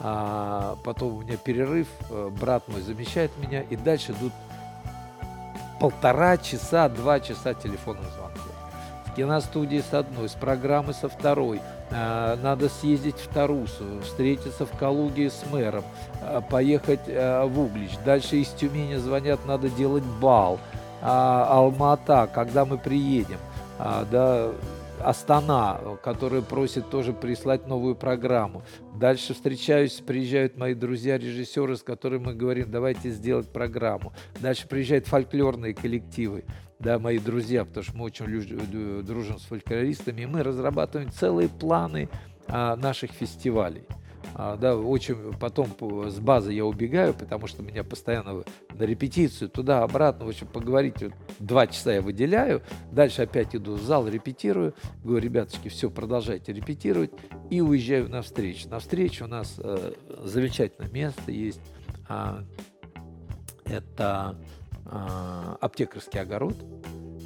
а 0.00 0.76
потом 0.84 1.16
у 1.16 1.20
меня 1.22 1.36
перерыв, 1.36 1.88
э, 2.10 2.30
брат 2.40 2.66
мой 2.68 2.80
замещает 2.80 3.30
меня, 3.38 3.62
и 3.62 3.76
дальше 3.76 4.12
идут 4.12 4.32
полтора 5.80 6.36
часа, 6.38 6.88
два 6.88 7.20
часа 7.20 7.54
телефонных 7.54 8.10
звонков. 8.12 8.52
В 9.06 9.14
киностудии 9.16 9.82
с 9.88 9.92
одной, 9.94 10.28
с 10.28 10.32
программы 10.32 10.92
со 10.92 11.08
второй. 11.08 11.60
А, 11.90 12.36
Надо 12.36 12.68
съездить 12.68 13.18
в 13.18 13.28
Тарусу, 13.28 14.00
встретиться 14.02 14.66
в 14.66 14.76
Калуге 14.78 15.30
с 15.30 15.44
мэром, 15.52 15.84
а, 16.22 16.40
поехать 16.40 17.00
а, 17.06 17.46
в 17.46 17.60
Углич. 17.60 17.92
Дальше 18.04 18.36
из 18.36 18.48
Тюмени 18.48 18.96
звонят, 18.96 19.44
надо 19.46 19.68
делать 19.68 20.04
бал. 20.04 20.58
А, 21.02 21.46
Алма-Ата, 21.50 22.28
когда 22.32 22.64
мы 22.64 22.78
приедем. 22.78 23.38
Да, 23.78 24.52
Астана, 25.00 25.80
которая 26.02 26.42
просит 26.42 26.90
тоже 26.90 27.12
прислать 27.12 27.66
новую 27.66 27.94
программу. 27.94 28.62
Дальше 28.94 29.34
встречаюсь, 29.34 30.02
приезжают 30.06 30.56
мои 30.56 30.74
друзья-режиссеры, 30.74 31.76
с 31.76 31.82
которыми 31.82 32.26
мы 32.26 32.34
говорим, 32.34 32.70
давайте 32.70 33.10
сделать 33.10 33.48
программу. 33.48 34.12
Дальше 34.40 34.66
приезжают 34.68 35.06
фольклорные 35.06 35.74
коллективы, 35.74 36.44
да, 36.78 36.98
мои 36.98 37.18
друзья, 37.18 37.64
потому 37.64 37.84
что 37.84 37.96
мы 37.96 38.04
очень 38.04 38.26
лю- 38.26 39.02
дружим 39.02 39.38
с 39.38 39.42
фольклористами, 39.42 40.22
и 40.22 40.26
мы 40.26 40.42
разрабатываем 40.42 41.10
целые 41.10 41.48
планы 41.48 42.08
а, 42.46 42.76
наших 42.76 43.10
фестивалей. 43.10 43.84
А, 44.34 44.56
да, 44.56 44.76
очень 44.76 45.32
потом 45.38 45.70
по- 45.70 46.10
с 46.10 46.18
базы 46.18 46.52
я 46.52 46.64
убегаю, 46.64 47.14
потому 47.14 47.46
что 47.46 47.62
меня 47.62 47.84
постоянно 47.84 48.44
на 48.72 48.82
репетицию 48.82 49.48
туда-обратно, 49.48 50.24
в 50.26 50.28
общем, 50.28 50.46
поговорить 50.46 51.02
вот, 51.02 51.12
два 51.38 51.66
часа 51.66 51.92
я 51.92 52.02
выделяю, 52.02 52.62
дальше 52.90 53.22
опять 53.22 53.54
иду 53.54 53.74
в 53.74 53.82
зал, 53.82 54.08
репетирую, 54.08 54.74
говорю, 55.02 55.24
ребяточки, 55.24 55.68
все, 55.68 55.90
продолжайте 55.90 56.52
репетировать, 56.52 57.10
и 57.50 57.60
уезжаю 57.60 58.08
на 58.08 58.22
встречу. 58.22 58.68
На 58.68 58.78
встречу 58.78 59.24
у 59.24 59.28
нас 59.28 59.54
э, 59.58 59.92
замечательное 60.24 60.90
место 60.90 61.30
есть, 61.30 61.60
а, 62.08 62.44
это 63.64 64.36
а, 64.86 65.56
аптекарский 65.60 66.20
огород, 66.20 66.56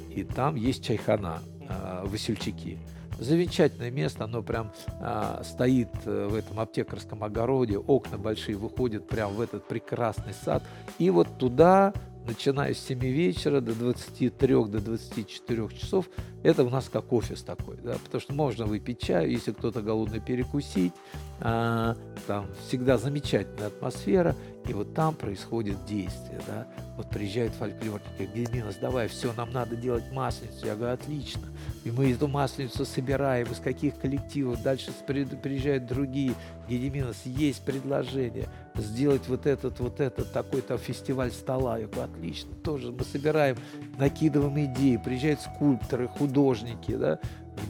и 0.09 0.23
там 0.23 0.55
есть 0.55 0.83
чайхана, 0.83 1.41
а, 1.67 2.05
Васильчики. 2.05 2.79
Замечательное 3.19 3.91
место, 3.91 4.23
оно 4.23 4.41
прям 4.41 4.71
а, 5.01 5.41
стоит 5.43 5.89
э, 6.05 6.27
в 6.27 6.35
этом 6.35 6.59
аптекарском 6.59 7.21
огороде, 7.23 7.77
окна 7.77 8.17
большие 8.17 8.55
выходят 8.55 9.07
прям 9.07 9.33
в 9.33 9.41
этот 9.41 9.67
прекрасный 9.67 10.33
сад. 10.33 10.63
И 10.99 11.09
вот 11.09 11.27
туда, 11.37 11.93
начиная 12.25 12.73
с 12.73 12.79
7 12.79 12.99
вечера 12.99 13.59
до 13.59 13.73
23, 13.75 14.47
до 14.65 14.79
24 14.79 15.69
часов, 15.77 16.09
это 16.43 16.63
у 16.63 16.69
нас 16.69 16.87
как 16.87 17.11
офис 17.11 17.41
такой, 17.43 17.75
да, 17.83 17.97
потому 18.05 18.21
что 18.21 18.33
можно 18.33 18.65
выпить 18.65 19.01
чаю, 19.01 19.29
если 19.29 19.51
кто-то 19.51 19.81
голодный 19.81 20.21
перекусить, 20.21 20.93
а, 21.41 21.97
там 22.25 22.45
всегда 22.67 22.97
замечательная 22.97 23.67
атмосфера. 23.67 24.33
И 24.67 24.73
вот 24.73 24.93
там 24.93 25.15
происходит 25.15 25.83
действие, 25.85 26.39
да. 26.45 26.67
Вот 26.95 27.09
приезжают 27.09 27.53
фольклорники, 27.53 28.29
Гельминос, 28.35 28.75
давай, 28.75 29.07
все, 29.07 29.33
нам 29.33 29.51
надо 29.51 29.75
делать 29.75 30.11
масленицу. 30.11 30.65
Я 30.65 30.75
говорю, 30.75 30.93
отлично. 30.93 31.47
И 31.83 31.91
мы 31.91 32.11
эту 32.11 32.27
масленицу 32.27 32.85
собираем, 32.85 33.47
из 33.47 33.59
каких 33.59 33.97
коллективов. 33.97 34.61
Дальше 34.61 34.91
приезжают 35.07 35.87
другие. 35.87 36.33
Гедеминос, 36.67 37.23
есть 37.25 37.63
предложение 37.63 38.47
сделать 38.75 39.27
вот 39.27 39.45
этот, 39.45 39.79
вот 39.79 39.99
этот 39.99 40.31
такой-то 40.31 40.77
фестиваль 40.77 41.31
стола. 41.31 41.77
Я 41.77 41.87
говорю, 41.87 42.11
отлично, 42.13 42.53
тоже 42.63 42.91
мы 42.91 43.03
собираем, 43.03 43.57
накидываем 43.97 44.65
идеи, 44.65 44.97
приезжают 44.97 45.41
скульпторы, 45.41 46.07
художники, 46.07 46.95
да, 46.95 47.19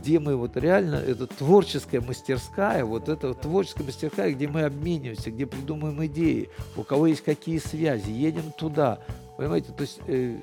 где 0.01 0.19
мы 0.19 0.35
вот 0.35 0.57
реально, 0.57 0.95
это 0.95 1.27
творческая 1.27 2.01
мастерская, 2.01 2.85
вот 2.85 3.09
это 3.09 3.29
вот 3.29 3.41
творческая 3.41 3.83
мастерская, 3.83 4.31
где 4.31 4.47
мы 4.47 4.63
обмениваемся, 4.63 5.31
где 5.31 5.45
придумываем 5.45 6.05
идеи, 6.05 6.49
у 6.75 6.83
кого 6.83 7.07
есть 7.07 7.23
какие 7.23 7.57
связи, 7.59 8.11
едем 8.11 8.51
туда, 8.57 8.99
понимаете, 9.37 9.71
то 9.71 9.81
есть 9.81 9.99
э, 10.07 10.37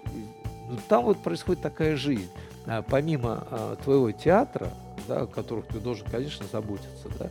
ну, 0.69 0.79
там 0.89 1.05
вот 1.05 1.23
происходит 1.23 1.63
такая 1.63 1.97
жизнь. 1.97 2.29
А, 2.67 2.83
помимо 2.83 3.47
а, 3.51 3.77
твоего 3.77 4.11
театра, 4.11 4.73
да, 5.07 5.23
о 5.23 5.27
которых 5.27 5.67
ты 5.67 5.79
должен, 5.79 6.07
конечно, 6.09 6.47
заботиться, 6.51 7.09
да, 7.19 7.31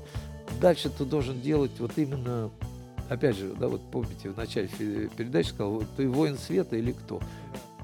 дальше 0.61 0.89
ты 0.89 1.03
должен 1.03 1.41
делать 1.41 1.71
вот 1.79 1.91
именно, 1.97 2.49
опять 3.09 3.35
же, 3.35 3.53
да, 3.53 3.67
вот 3.67 3.81
помните, 3.91 4.29
в 4.29 4.37
начале 4.37 4.69
передачи 4.69 5.49
сказал, 5.49 5.83
ты 5.97 6.07
воин 6.07 6.37
света 6.37 6.77
или 6.77 6.93
кто? 6.93 7.19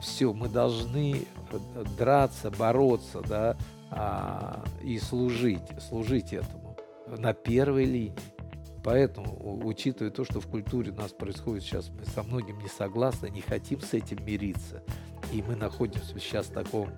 Все, 0.01 0.33
мы 0.33 0.47
должны 0.47 1.25
э, 1.51 1.83
драться, 1.97 2.49
бороться, 2.51 3.21
да, 3.27 3.57
а, 3.91 4.63
и 4.81 4.97
служить, 4.99 5.61
служить 5.79 6.33
этому 6.33 6.77
на 7.07 7.33
первой 7.33 7.85
линии. 7.85 8.15
Поэтому, 8.83 9.63
учитывая 9.63 10.11
то, 10.11 10.23
что 10.25 10.39
в 10.39 10.47
культуре 10.47 10.91
у 10.91 10.95
нас 10.95 11.11
происходит 11.11 11.63
сейчас, 11.63 11.89
мы 11.89 12.05
со 12.05 12.23
многим 12.23 12.57
не 12.59 12.67
согласны, 12.67 13.29
не 13.29 13.41
хотим 13.41 13.79
с 13.81 13.93
этим 13.93 14.25
мириться. 14.25 14.81
И 15.31 15.43
мы 15.43 15.55
находимся 15.55 16.19
сейчас 16.19 16.47
в 16.47 16.53
таком, 16.53 16.89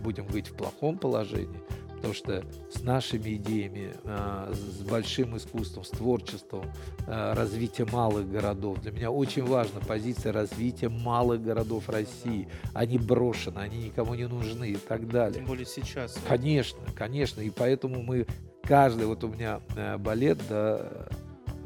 будем 0.00 0.24
говорить, 0.26 0.48
в 0.48 0.56
плохом 0.56 0.98
положении, 0.98 1.60
потому 1.98 2.14
что 2.14 2.44
с 2.72 2.82
нашими 2.82 3.34
идеями, 3.34 3.92
а, 4.04 4.52
с 4.52 4.82
большим 4.82 5.36
искусством, 5.36 5.84
с 5.84 5.90
творчеством, 5.90 6.64
развития 7.06 7.86
малых 7.86 8.30
городов. 8.30 8.80
Для 8.82 8.92
меня 8.92 9.10
очень 9.10 9.44
важна 9.44 9.80
позиция 9.80 10.32
развития 10.32 10.88
малых 10.88 11.42
городов 11.42 11.88
России. 11.88 12.48
Они 12.74 12.98
брошены, 12.98 13.58
они 13.58 13.86
никому 13.86 14.14
не 14.14 14.26
нужны 14.26 14.70
и 14.70 14.76
так 14.76 15.08
далее. 15.08 15.36
Тем 15.36 15.46
более 15.46 15.66
сейчас. 15.66 16.18
Конечно, 16.26 16.78
конечно. 16.94 17.40
И 17.40 17.50
поэтому 17.50 18.02
мы 18.02 18.26
каждый, 18.62 19.06
вот 19.06 19.24
у 19.24 19.28
меня 19.28 19.60
э, 19.76 19.96
балет, 19.96 20.38
да, 20.48 21.08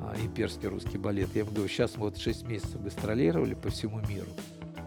а, 0.00 0.14
имперский 0.22 0.68
русский 0.68 0.98
балет, 0.98 1.30
я 1.34 1.42
ему 1.42 1.50
говорю, 1.50 1.68
сейчас 1.68 1.96
мы 1.96 2.06
вот 2.06 2.18
6 2.18 2.46
месяцев 2.46 2.82
гастролировали 2.82 3.54
по 3.54 3.70
всему 3.70 4.00
миру. 4.08 4.28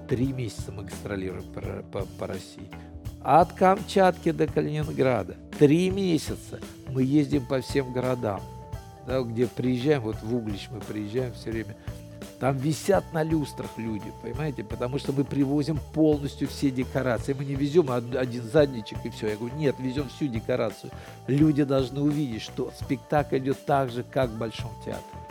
Три 0.10 0.34
месяца 0.34 0.72
мы 0.72 0.84
гастролируем 0.84 1.52
по, 1.54 1.62
по, 1.92 2.06
по 2.20 2.28
России. 2.28 2.70
От 3.26 3.54
Камчатки 3.54 4.32
до 4.32 4.46
Калининграда. 4.46 5.36
Три 5.58 5.90
месяца 5.90 6.60
мы 6.92 7.02
ездим 7.02 7.44
по 7.44 7.60
всем 7.60 7.92
городам. 7.92 8.40
Да, 9.08 9.22
где 9.22 9.48
приезжаем, 9.48 10.02
вот 10.02 10.18
в 10.22 10.36
Углич 10.36 10.70
мы 10.70 10.80
приезжаем 10.80 11.34
все 11.34 11.50
время. 11.50 11.76
Там 12.40 12.56
висят 12.56 13.04
на 13.14 13.24
люстрах 13.24 13.72
люди, 13.78 14.14
понимаете? 14.22 14.64
Потому 14.64 15.00
что 15.00 15.12
мы 15.12 15.24
привозим 15.24 15.80
полностью 15.96 16.48
все 16.48 16.70
декорации. 16.70 17.34
Мы 17.34 17.46
не 17.46 17.56
везем 17.56 17.90
один 17.90 18.44
задничек 18.44 19.00
и 19.04 19.10
все. 19.10 19.30
Я 19.30 19.38
говорю, 19.38 19.56
нет, 19.56 19.76
везем 19.80 20.08
всю 20.10 20.28
декорацию. 20.28 20.92
Люди 21.26 21.64
должны 21.64 22.02
увидеть, 22.02 22.44
что 22.44 22.72
спектакль 22.80 23.40
идет 23.40 23.58
так 23.66 23.90
же, 23.90 24.04
как 24.04 24.30
в 24.30 24.38
Большом 24.38 24.70
театре. 24.86 25.25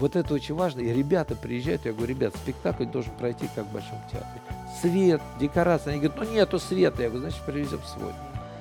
Вот 0.00 0.16
это 0.16 0.32
очень 0.32 0.54
важно. 0.54 0.80
И 0.80 0.90
ребята 0.90 1.36
приезжают, 1.36 1.84
я 1.84 1.92
говорю, 1.92 2.08
ребят, 2.14 2.34
спектакль 2.34 2.86
должен 2.86 3.12
пройти 3.12 3.46
как 3.54 3.66
в 3.66 3.72
Большом 3.72 3.98
театре. 4.10 4.40
Свет, 4.80 5.20
декорации. 5.38 5.90
Они 5.90 6.00
говорят, 6.00 6.18
ну 6.18 6.34
нету 6.34 6.58
света. 6.58 7.02
Я 7.02 7.10
говорю, 7.10 7.28
значит, 7.28 7.44
привезем 7.44 7.80
свой. 7.84 8.12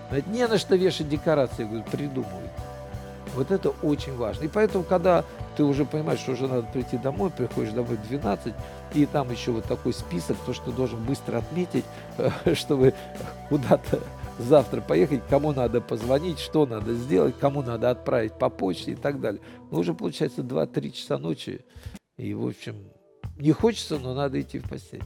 Говорят, 0.09 0.27
не 0.27 0.45
на 0.45 0.57
что 0.57 0.75
вешать 0.75 1.07
декорации. 1.07 1.63
Я 1.63 1.69
говорю, 1.69 1.85
придумывай. 1.89 2.49
Вот 3.35 3.51
это 3.51 3.69
очень 3.69 4.17
важно. 4.17 4.43
И 4.43 4.47
поэтому, 4.49 4.83
когда 4.83 5.23
ты 5.55 5.63
уже 5.63 5.85
понимаешь, 5.85 6.19
что 6.19 6.33
уже 6.33 6.47
надо 6.47 6.63
прийти 6.63 6.97
домой, 6.97 7.29
приходишь 7.29 7.71
домой 7.71 7.95
в 7.95 8.07
12, 8.07 8.53
и 8.95 9.05
там 9.05 9.31
еще 9.31 9.51
вот 9.51 9.63
такой 9.63 9.93
список, 9.93 10.35
то, 10.45 10.53
что 10.53 10.71
должен 10.71 11.01
быстро 11.05 11.37
отметить, 11.37 11.85
чтобы 12.53 12.93
куда-то 13.47 13.99
завтра 14.39 14.81
поехать, 14.81 15.21
кому 15.29 15.53
надо 15.53 15.81
позвонить, 15.81 16.39
что 16.39 16.65
надо 16.65 16.93
сделать, 16.93 17.35
кому 17.39 17.61
надо 17.61 17.89
отправить 17.89 18.33
по 18.33 18.49
почте 18.49 18.93
и 18.93 18.95
так 18.95 19.19
далее. 19.19 19.41
Ну, 19.71 19.79
уже 19.79 19.93
получается 19.93 20.41
2-3 20.41 20.91
часа 20.91 21.17
ночи. 21.17 21.65
И, 22.17 22.33
в 22.33 22.47
общем, 22.47 22.75
не 23.37 23.51
хочется, 23.51 23.99
но 23.99 24.13
надо 24.13 24.41
идти 24.41 24.59
в 24.59 24.67
постель. 24.67 25.03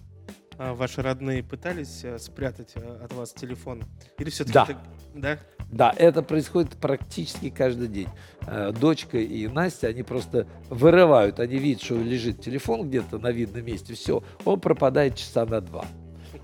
А 0.58 0.76
ваши 0.76 1.02
родные 1.02 1.43
пытались 1.43 2.04
э, 2.04 2.19
спрятать 2.19 2.74
э, 2.76 3.04
от 3.04 3.12
вас 3.13 3.34
телефон? 3.34 3.84
Или 4.19 4.30
все-таки 4.30 4.54
да. 4.54 4.67
это... 4.69 4.78
Да? 5.15 5.39
Да, 5.72 5.93
это 5.98 6.22
происходит 6.22 6.78
практически 6.78 7.50
каждый 7.50 7.88
день. 7.88 8.10
Э, 8.46 8.72
дочка 8.72 9.17
и 9.17 9.48
Настя, 9.48 9.88
они 9.88 10.04
просто 10.04 10.46
вырывают, 10.69 11.39
они 11.39 11.58
видят, 11.58 11.82
что 11.82 11.96
лежит 11.96 12.41
телефон 12.41 12.88
где-то 12.88 13.17
на 13.17 13.32
видном 13.32 13.65
месте, 13.65 13.96
все, 13.96 14.24
он 14.46 14.60
пропадает 14.60 15.15
часа 15.15 15.46
на 15.48 15.60
два 15.60 15.86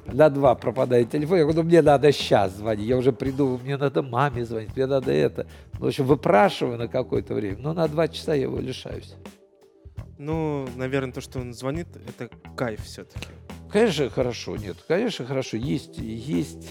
на 0.05 0.29
два 0.29 0.55
пропадает 0.55 1.11
телефон. 1.11 1.37
Я 1.37 1.43
говорю, 1.43 1.61
ну 1.61 1.67
мне 1.67 1.81
надо 1.81 2.11
сейчас 2.11 2.53
звонить. 2.53 2.87
Я 2.87 2.97
уже 2.97 3.11
придумал, 3.11 3.59
мне 3.59 3.77
надо 3.77 4.01
маме 4.01 4.45
звонить, 4.45 4.75
мне 4.75 4.85
надо 4.85 5.11
это. 5.11 5.47
Ну, 5.73 5.85
в 5.85 5.87
общем, 5.87 6.05
выпрашиваю 6.05 6.77
на 6.77 6.87
какое-то 6.87 7.33
время. 7.33 7.57
Но 7.59 7.73
на 7.73 7.87
два 7.87 8.07
часа 8.07 8.33
я 8.33 8.43
его 8.43 8.59
лишаюсь. 8.59 9.15
Ну, 10.17 10.67
наверное, 10.75 11.13
то, 11.13 11.21
что 11.21 11.39
он 11.39 11.53
звонит, 11.53 11.87
это 11.95 12.29
кайф 12.55 12.83
все-таки. 12.83 13.27
Конечно, 13.69 14.09
хорошо. 14.09 14.57
Нет, 14.57 14.77
конечно, 14.87 15.25
хорошо. 15.25 15.57
Есть, 15.57 15.97
есть 15.97 16.69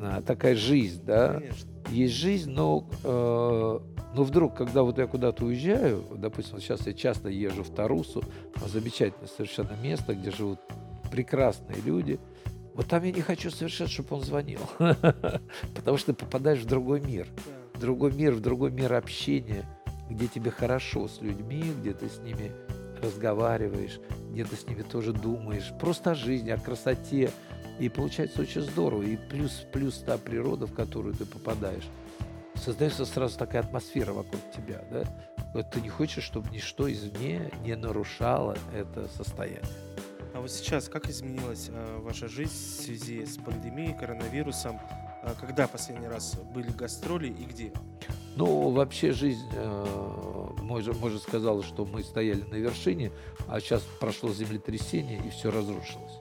а, 0.00 0.22
такая 0.22 0.56
жизнь, 0.56 1.02
да. 1.04 1.34
Конечно. 1.34 1.70
Есть 1.90 2.14
жизнь, 2.14 2.50
но, 2.50 2.88
э, 3.04 3.78
но 4.14 4.22
вдруг, 4.22 4.56
когда 4.56 4.82
вот 4.82 4.98
я 4.98 5.06
куда-то 5.06 5.44
уезжаю, 5.44 6.04
допустим, 6.16 6.60
сейчас 6.60 6.86
я 6.86 6.92
часто 6.92 7.28
езжу 7.28 7.62
в 7.62 7.70
Тарусу, 7.74 8.22
замечательное 8.66 9.28
совершенно 9.28 9.76
место, 9.82 10.14
где 10.14 10.30
живут 10.30 10.60
прекрасные 11.10 11.80
люди– 11.80 12.18
вот 12.74 12.86
там 12.86 13.02
я 13.04 13.12
не 13.12 13.20
хочу 13.20 13.50
совершенно, 13.50 13.90
чтобы 13.90 14.16
он 14.16 14.22
звонил. 14.22 14.60
Потому 15.74 15.96
что 15.96 16.12
ты 16.12 16.24
попадаешь 16.24 16.60
в 16.60 16.66
другой 16.66 17.00
мир. 17.00 17.28
В 17.74 17.80
другой 17.80 18.12
мир, 18.12 18.32
в 18.32 18.40
другой 18.40 18.70
мир 18.70 18.92
общения, 18.94 19.64
где 20.08 20.28
тебе 20.28 20.50
хорошо 20.50 21.08
с 21.08 21.20
людьми, 21.20 21.72
где 21.80 21.92
ты 21.92 22.08
с 22.08 22.18
ними 22.18 22.52
разговариваешь, 23.02 24.00
где 24.30 24.44
ты 24.44 24.56
с 24.56 24.66
ними 24.66 24.82
тоже 24.82 25.12
думаешь. 25.12 25.72
Просто 25.80 26.12
о 26.12 26.14
жизни, 26.14 26.50
о 26.50 26.58
красоте. 26.58 27.30
И 27.78 27.88
получается 27.88 28.42
очень 28.42 28.60
здорово. 28.60 29.02
И 29.02 29.16
плюс, 29.16 29.64
плюс 29.72 29.98
та 29.98 30.18
природа, 30.18 30.66
в 30.66 30.74
которую 30.74 31.14
ты 31.14 31.24
попадаешь. 31.24 31.88
Создается 32.54 33.06
сразу 33.06 33.38
такая 33.38 33.62
атмосфера 33.62 34.12
вокруг 34.12 34.42
тебя. 34.54 34.84
Да? 34.90 35.04
Вот 35.54 35.70
ты 35.70 35.80
не 35.80 35.88
хочешь, 35.88 36.24
чтобы 36.24 36.50
ничто 36.50 36.92
извне 36.92 37.50
не 37.64 37.74
нарушало 37.74 38.56
это 38.74 39.08
состояние. 39.08 39.62
А 40.32 40.40
вот 40.40 40.50
сейчас 40.50 40.88
как 40.88 41.08
изменилась 41.10 41.68
э, 41.70 41.98
ваша 42.00 42.28
жизнь 42.28 42.52
в 42.52 42.82
связи 42.84 43.26
с 43.26 43.36
пандемией, 43.36 43.94
коронавирусом? 43.98 44.78
Э, 45.22 45.34
когда 45.38 45.66
последний 45.66 46.06
раз 46.06 46.38
были 46.54 46.70
гастроли 46.70 47.28
и 47.28 47.44
где? 47.44 47.72
Ну, 48.36 48.70
вообще 48.70 49.12
жизнь, 49.12 49.48
э, 49.52 50.80
же 50.80 51.18
сказал, 51.18 51.62
что 51.64 51.84
мы 51.84 52.04
стояли 52.04 52.42
на 52.42 52.54
вершине, 52.54 53.10
а 53.48 53.60
сейчас 53.60 53.82
прошло 53.98 54.32
землетрясение 54.32 55.20
и 55.24 55.30
все 55.30 55.50
разрушилось. 55.50 56.20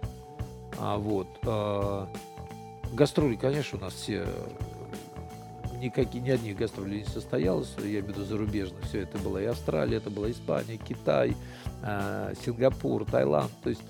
А 0.80 0.98
вот 0.98 1.28
э, 1.44 2.06
гастроли, 2.94 3.36
конечно, 3.36 3.78
у 3.78 3.82
нас 3.82 3.94
все 3.94 4.26
никакие, 5.80 6.22
ни 6.22 6.32
одних 6.32 6.58
гастролей 6.58 7.00
не 7.00 7.06
состоялось, 7.06 7.74
я 7.78 7.84
имею 7.84 8.06
в 8.06 8.08
виду 8.10 8.26
зарубежных, 8.26 8.84
все 8.86 9.02
это 9.02 9.18
было 9.20 9.38
и 9.38 9.46
Австралия, 9.46 9.98
это 9.98 10.10
была 10.10 10.30
Испания, 10.30 10.78
Китай, 10.78 11.38
Сингапур, 12.44 13.06
Таиланд, 13.06 13.52
то 13.64 13.70
есть 13.70 13.82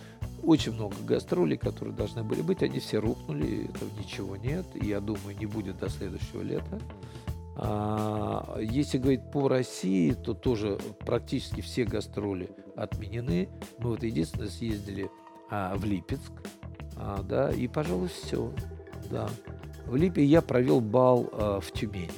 очень 0.44 0.74
много 0.74 0.96
гастролей, 1.04 1.58
которые 1.58 1.96
должны 1.96 2.24
были 2.24 2.42
быть, 2.42 2.64
они 2.64 2.80
все 2.80 3.00
рухнули, 3.00 3.70
этого 3.70 3.90
ничего 3.98 4.36
нет, 4.36 4.66
я 4.74 5.00
думаю, 5.00 5.38
не 5.38 5.46
будет 5.46 5.78
до 5.80 5.90
следующего 5.90 6.42
лета. 6.42 6.80
А, 7.56 8.58
если 8.60 8.98
говорить 8.98 9.32
по 9.32 9.48
России, 9.48 10.14
то 10.14 10.34
тоже 10.34 10.80
практически 11.00 11.62
все 11.62 11.84
гастроли 11.84 12.50
отменены. 12.76 13.50
Мы 13.80 13.90
вот 13.92 14.04
единственное 14.04 14.48
съездили 14.48 15.10
а, 15.50 15.76
в 15.76 15.84
Липецк, 15.84 16.32
а, 16.96 17.22
да, 17.22 17.52
и, 17.52 17.68
пожалуй, 17.68 18.08
все, 18.08 18.54
да. 19.12 19.30
В 19.86 19.96
Липе 19.96 20.24
я 20.24 20.42
провел 20.42 20.80
бал 20.80 21.30
а, 21.34 21.60
в 21.60 21.72
Тюмени, 21.72 22.12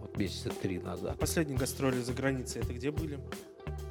вот 0.00 0.16
месяца 0.18 0.50
три 0.50 0.78
назад. 0.78 1.18
Последние 1.18 1.58
гастроли 1.58 2.00
за 2.00 2.12
границей, 2.12 2.62
это 2.62 2.72
где 2.72 2.90
были? 2.90 3.20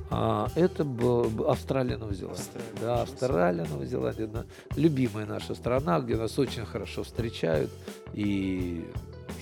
А, 0.09 0.49
это 0.55 0.83
был 0.85 1.49
Австралия, 1.49 1.97
Новая 1.97 2.15
Зеландия. 2.15 2.41
Австралия, 2.41 2.79
да, 2.81 3.01
Австралия, 3.01 3.65
Новая 3.65 3.85
Зеландия. 3.85 4.45
Любимая 4.75 5.25
наша 5.25 5.53
страна, 5.53 5.99
где 5.99 6.15
нас 6.15 6.37
очень 6.39 6.65
хорошо 6.65 7.03
встречают. 7.03 7.71
И 8.13 8.85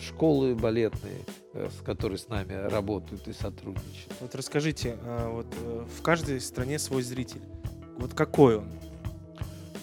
школы 0.01 0.55
балетные, 0.55 1.25
э, 1.53 1.69
с 1.69 1.81
которыми 1.83 2.17
с 2.17 2.29
нами 2.29 2.53
работают 2.53 3.27
и 3.27 3.33
сотрудничают. 3.33 4.13
Вот 4.19 4.33
расскажите, 4.35 4.97
а, 5.03 5.29
вот 5.29 5.47
э, 5.61 5.85
в 5.97 6.01
каждой 6.01 6.41
стране 6.41 6.79
свой 6.79 7.03
зритель. 7.03 7.41
Вот 7.97 8.13
какой 8.13 8.57
он? 8.57 8.69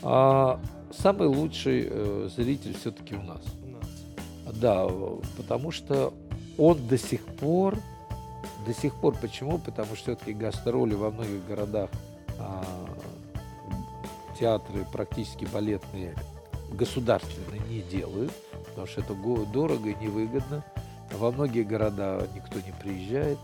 А 0.03 0.61
самый 0.91 1.29
лучший 1.29 1.87
э, 1.89 2.29
зритель 2.35 2.77
все-таки 2.79 3.15
у 3.15 3.23
нас. 3.23 3.43
у 3.65 3.71
нас? 3.71 4.57
Да, 4.57 4.89
потому 5.37 5.71
что 5.71 6.13
он 6.59 6.87
до 6.87 6.99
сих 6.99 7.25
пор, 7.25 7.79
до 8.67 8.75
сих 8.75 8.95
пор, 8.95 9.15
почему? 9.21 9.59
Потому 9.59 9.95
что 9.95 10.13
все-таки 10.13 10.33
гастроли 10.33 10.95
во 10.95 11.11
многих 11.11 11.47
городах, 11.47 11.91
а, 12.39 12.65
театры 14.39 14.85
практически 14.93 15.45
балетные 15.45 16.15
государственные 16.73 17.61
не 17.69 17.83
делают, 17.83 18.33
потому 18.69 18.87
что 18.87 19.01
это 19.03 19.15
го- 19.15 19.45
дорого 19.45 19.91
и 19.91 19.95
невыгодно. 19.95 20.65
Во 21.13 21.31
многие 21.31 21.63
города 21.63 22.27
никто 22.35 22.59
не 22.61 22.73
приезжает. 22.73 23.39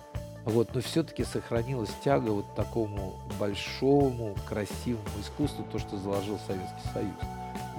Вот, 0.44 0.74
но 0.74 0.80
все-таки 0.80 1.24
сохранилась 1.24 1.90
тяга 2.02 2.30
вот 2.30 2.46
к 2.46 2.54
такому 2.54 3.16
большому, 3.38 4.34
красивому 4.48 5.04
искусству, 5.20 5.64
то, 5.70 5.78
что 5.78 5.98
заложил 5.98 6.38
Советский 6.46 6.88
Союз. 6.94 7.12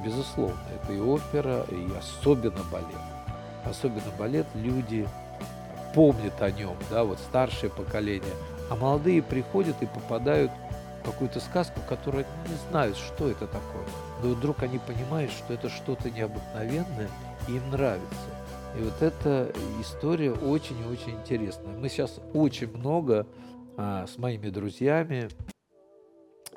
Безусловно, 0.05 0.59
это 0.75 0.93
и 0.93 0.99
опера, 0.99 1.65
и 1.71 1.87
особенно 1.97 2.61
балет. 2.71 2.85
Особенно 3.65 4.11
балет 4.19 4.45
люди 4.53 5.07
помнят 5.93 6.41
о 6.41 6.51
нем, 6.51 6.75
да, 6.89 7.03
вот 7.03 7.19
старшее 7.19 7.69
поколение. 7.69 8.33
А 8.69 8.75
молодые 8.75 9.21
приходят 9.21 9.81
и 9.81 9.85
попадают 9.85 10.51
в 11.01 11.05
какую-то 11.05 11.39
сказку, 11.39 11.79
которую 11.87 12.25
они 12.25 12.53
не 12.53 12.69
знают, 12.69 12.97
что 12.97 13.29
это 13.29 13.47
такое. 13.47 13.85
Но 14.23 14.29
вдруг 14.29 14.61
они 14.63 14.79
понимают, 14.79 15.31
что 15.31 15.53
это 15.53 15.69
что-то 15.69 16.09
необыкновенное, 16.09 17.09
и 17.47 17.53
им 17.53 17.69
нравится. 17.71 18.29
И 18.77 18.81
вот 18.81 19.01
эта 19.01 19.51
история 19.81 20.31
очень 20.31 20.79
и 20.79 20.85
очень 20.85 21.13
интересная. 21.13 21.75
Мы 21.75 21.89
сейчас 21.89 22.19
очень 22.33 22.71
много 22.71 23.25
а, 23.77 24.05
с 24.05 24.17
моими 24.17 24.49
друзьями 24.49 25.29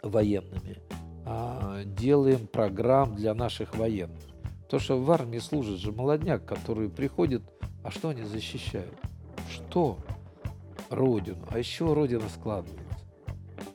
военными 0.02 0.78
а, 1.24 1.84
делаем 1.84 2.46
программ 2.46 3.14
для 3.14 3.32
наших 3.34 3.76
военных. 3.76 4.22
Потому 4.64 4.80
что 4.80 5.00
в 5.00 5.10
армии 5.10 5.38
служит 5.38 5.78
же 5.78 5.92
молодняк, 5.92 6.44
который 6.44 6.88
приходит, 6.88 7.42
а 7.84 7.90
что 7.90 8.10
они 8.10 8.22
защищают? 8.22 8.94
Что? 9.52 9.98
Родину. 10.90 11.38
А 11.50 11.58
еще 11.58 11.92
Родина 11.92 12.28
складывается. 12.34 12.78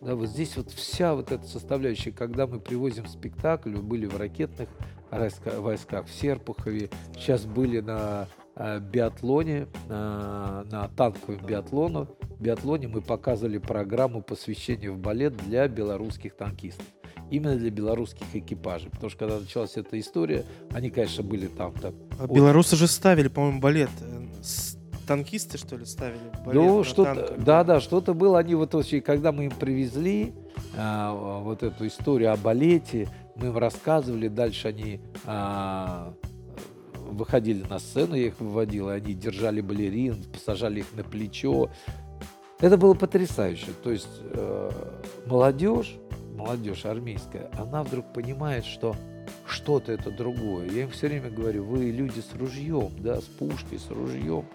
Да, 0.02 0.16
вот 0.16 0.30
здесь 0.30 0.56
вот 0.58 0.70
вся 0.72 1.16
вот 1.16 1.32
эта 1.32 1.46
составляющая, 1.48 2.12
когда 2.12 2.46
мы 2.46 2.60
привозим 2.60 3.08
спектакль, 3.08 3.72
мы 3.72 3.82
были 3.82 4.06
в 4.06 4.16
ракетных 4.18 4.70
войска- 5.12 5.60
войсках 5.60 6.06
в 6.08 6.14
Серпухове, 6.14 6.90
сейчас 7.16 7.46
были 7.46 7.80
на 7.80 8.28
э, 8.56 8.80
биатлоне, 8.80 9.68
на, 9.90 10.64
на 10.70 10.88
танковом 10.90 11.44
биатлону. 11.46 12.08
биатлоне 12.40 12.88
мы 12.88 13.02
показывали 13.02 13.58
программу 13.58 14.22
посвящения 14.22 14.92
в 14.92 14.98
балет 15.00 15.36
для 15.38 15.68
белорусских 15.68 16.36
танкистов. 16.36 16.86
Именно 17.32 17.56
для 17.58 17.72
белорусских 17.72 18.28
экипажей. 18.34 18.90
Потому 18.92 19.10
что 19.10 19.20
когда 19.20 19.40
началась 19.40 19.76
эта 19.76 20.00
история, 20.00 20.46
они, 20.72 20.90
конечно, 20.92 21.24
были 21.24 21.48
там 21.48 21.74
так 21.74 21.94
А. 22.20 22.28
Белорусы 22.28 22.76
же 22.76 22.88
ставили, 22.88 23.28
по-моему, 23.28 23.60
балет. 23.60 23.90
э, 24.02 24.22
с- 24.44 24.78
Танкисты, 25.08 25.58
что 25.58 25.78
ли, 25.78 25.86
ставили 25.86 26.20
Ну, 26.46 26.84
что-то, 26.84 27.36
да, 27.38 27.64
да, 27.64 27.80
что-то 27.80 28.14
было. 28.14 28.40
Они 28.40 28.56
вот 28.56 28.76
когда 29.06 29.32
мы 29.32 29.46
им 29.46 29.52
привезли 29.52 30.34
а, 30.76 31.42
вот 31.42 31.64
эту 31.64 31.88
историю 31.88 32.34
о 32.34 32.38
балете, 32.38 33.10
мы 33.36 33.48
им 33.48 33.58
рассказывали, 33.58 34.28
дальше 34.28 34.68
они 34.68 35.00
а, 35.26 36.14
выходили 36.94 37.64
на 37.64 37.80
сцену, 37.80 38.16
я 38.16 38.28
их 38.28 38.40
выводил, 38.40 38.90
и 38.90 38.94
они 38.94 39.14
держали 39.14 39.62
балерин, 39.62 40.24
посажали 40.32 40.82
их 40.82 40.94
на 40.94 41.04
плечо. 41.04 41.70
Это 42.60 42.78
было 42.78 42.94
потрясающе. 42.94 43.68
То 43.84 43.92
есть 43.92 44.10
э, 44.22 44.72
молодежь, 45.26 45.96
молодежь 46.36 46.86
армейская, 46.86 47.50
она 47.58 47.84
вдруг 47.84 48.12
понимает, 48.14 48.66
что 48.66 48.96
что-то 49.46 49.92
это 49.92 50.12
другое. 50.12 50.70
Я 50.70 50.84
им 50.84 50.90
все 50.90 51.08
время 51.08 51.30
говорю, 51.30 51.64
вы 51.64 51.92
люди 51.92 52.20
с 52.20 52.36
ружьем, 52.36 52.92
да, 53.00 53.22
с 53.22 53.26
пушкой, 53.26 53.80
с 53.80 53.90
ружьем. 53.90 54.46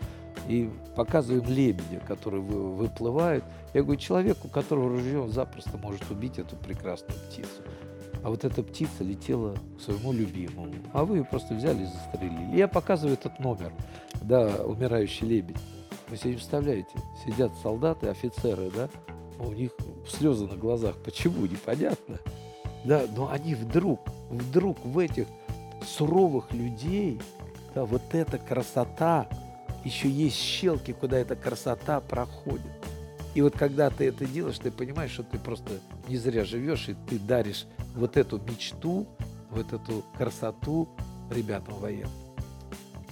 И 0.49 0.71
показываем 0.97 1.45
лебедя, 1.47 2.01
который 2.07 2.41
вы- 2.41 2.75
выплывает. 2.75 3.45
Я 3.75 3.83
говорю, 3.83 4.01
человек, 4.01 4.39
у 4.45 4.49
которого 4.49 4.89
ружье, 4.89 5.29
запросто 5.29 5.79
может 5.79 6.11
убить 6.11 6.39
эту 6.39 6.57
прекрасную 6.57 7.19
птицу. 7.29 7.63
А 8.25 8.31
вот 8.31 8.45
эта 8.45 8.63
птица 8.63 9.03
летела 9.03 9.57
к 9.79 9.81
своему 9.81 10.13
любимому. 10.13 10.75
А 10.93 11.05
вы 11.05 11.19
ее 11.19 11.25
просто 11.25 11.55
взяли 11.55 11.83
и 11.83 11.87
застрелили. 11.87 12.57
Я 12.57 12.69
показываю 12.69 13.15
этот 13.15 13.39
номер, 13.41 13.73
да, 14.23 14.47
умирающий 14.65 15.27
лебедь. 15.27 15.57
Вы 16.09 16.17
себе 16.17 16.31
не 16.31 16.37
представляете, 16.37 16.91
сидят 17.25 17.53
солдаты, 17.63 18.09
офицеры, 18.09 18.71
да, 18.75 18.89
у 19.39 19.51
них 19.53 19.73
слезы 20.09 20.47
на 20.47 20.57
глазах. 20.57 20.97
Почему, 21.05 21.47
непонятно. 21.47 22.19
Да, 22.85 23.05
но 23.17 23.31
они 23.31 23.55
вдруг, 23.55 24.01
вдруг 24.29 24.85
в 24.85 24.99
этих 24.99 25.27
суровых 25.85 26.53
людей, 26.53 27.21
да, 27.75 27.85
вот 27.85 28.03
эта 28.13 28.39
красота, 28.39 29.27
еще 29.85 30.09
есть 30.09 30.37
щелки, 30.37 30.93
куда 30.93 31.19
эта 31.19 31.37
красота 31.37 32.01
проходит. 32.01 32.73
И 33.35 33.41
вот 33.41 33.57
когда 33.57 33.89
ты 33.91 34.09
это 34.09 34.27
делаешь, 34.27 34.59
ты 34.59 34.71
понимаешь, 34.71 35.13
что 35.13 35.23
ты 35.23 35.39
просто 35.39 35.81
не 36.09 36.17
зря 36.19 36.45
живешь, 36.45 36.89
и 36.89 36.97
ты 37.09 37.19
даришь 37.19 37.67
вот 37.95 38.17
эту 38.17 38.39
мечту, 38.39 39.07
вот 39.51 39.73
эту 39.73 40.05
красоту 40.17 40.89
ребятам 41.31 41.75
военным. 41.79 42.11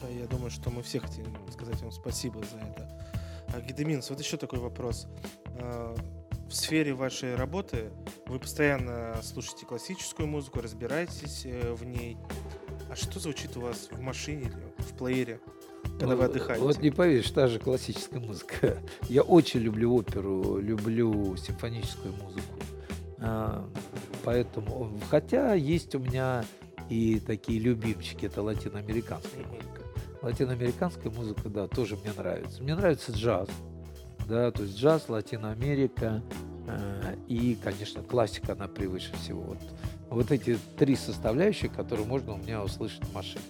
Да, 0.00 0.08
я 0.08 0.26
думаю, 0.26 0.50
что 0.50 0.70
мы 0.70 0.82
все 0.82 1.00
хотим 1.00 1.26
сказать 1.50 1.80
вам 1.82 1.92
спасибо 1.92 2.40
за 2.40 2.58
это. 2.58 3.10
А, 3.52 3.60
Гедеминс, 3.60 4.08
вот 4.10 4.20
еще 4.20 4.36
такой 4.36 4.58
вопрос. 4.58 5.06
А, 5.58 5.94
В 6.48 6.54
сфере 6.54 6.94
вашей 6.94 7.36
работы 7.36 7.90
вы 8.26 8.38
постоянно 8.38 9.16
слушаете 9.22 9.66
классическую 9.66 10.26
музыку, 10.26 10.60
разбираетесь 10.60 11.42
э, 11.44 11.72
в 11.72 11.84
ней. 11.84 12.16
А 12.90 12.96
что 12.96 13.20
звучит 13.20 13.56
у 13.56 13.60
вас 13.60 13.88
в 13.90 14.00
машине 14.00 14.42
или 14.42 14.82
в 14.82 14.96
плеере, 14.96 15.40
когда 16.00 16.16
вы 16.16 16.22
Вот- 16.22 16.30
отдыхаете? 16.30 16.62
Вот 16.64 16.78
не 16.78 16.90
поверишь, 16.90 17.30
та 17.30 17.46
же 17.46 17.58
классическая 17.58 18.18
музыка. 18.20 18.78
Я 19.08 19.22
очень 19.22 19.60
люблю 19.60 19.94
оперу, 19.94 20.58
люблю 20.58 21.36
симфоническую 21.36 22.14
музыку. 22.14 22.54
А, 23.18 23.68
Поэтому, 24.24 24.90
хотя 25.10 25.54
есть 25.54 25.94
у 25.94 25.98
меня 25.98 26.44
и 26.88 27.20
такие 27.20 27.58
любимчики, 27.60 28.26
это 28.26 28.42
латиноамериканская 28.42 29.44
музыка. 29.44 29.82
Латиноамериканская 30.22 31.10
музыка, 31.12 31.48
да, 31.48 31.66
тоже 31.68 31.96
мне 31.96 32.12
нравится. 32.16 32.62
Мне 32.62 32.74
нравится 32.74 33.12
джаз, 33.12 33.48
да, 34.28 34.50
то 34.50 34.62
есть 34.62 34.76
джаз, 34.78 35.08
Латиноамерика 35.08 36.22
э, 36.66 37.16
и, 37.28 37.56
конечно, 37.62 38.02
классика, 38.02 38.52
она 38.52 38.68
превыше 38.68 39.12
всего. 39.22 39.40
Вот, 39.42 39.58
вот 40.10 40.30
эти 40.32 40.58
три 40.78 40.96
составляющие, 40.96 41.70
которые 41.70 42.06
можно 42.06 42.34
у 42.34 42.36
меня 42.36 42.62
услышать 42.62 43.04
в 43.04 43.14
машине. 43.14 43.40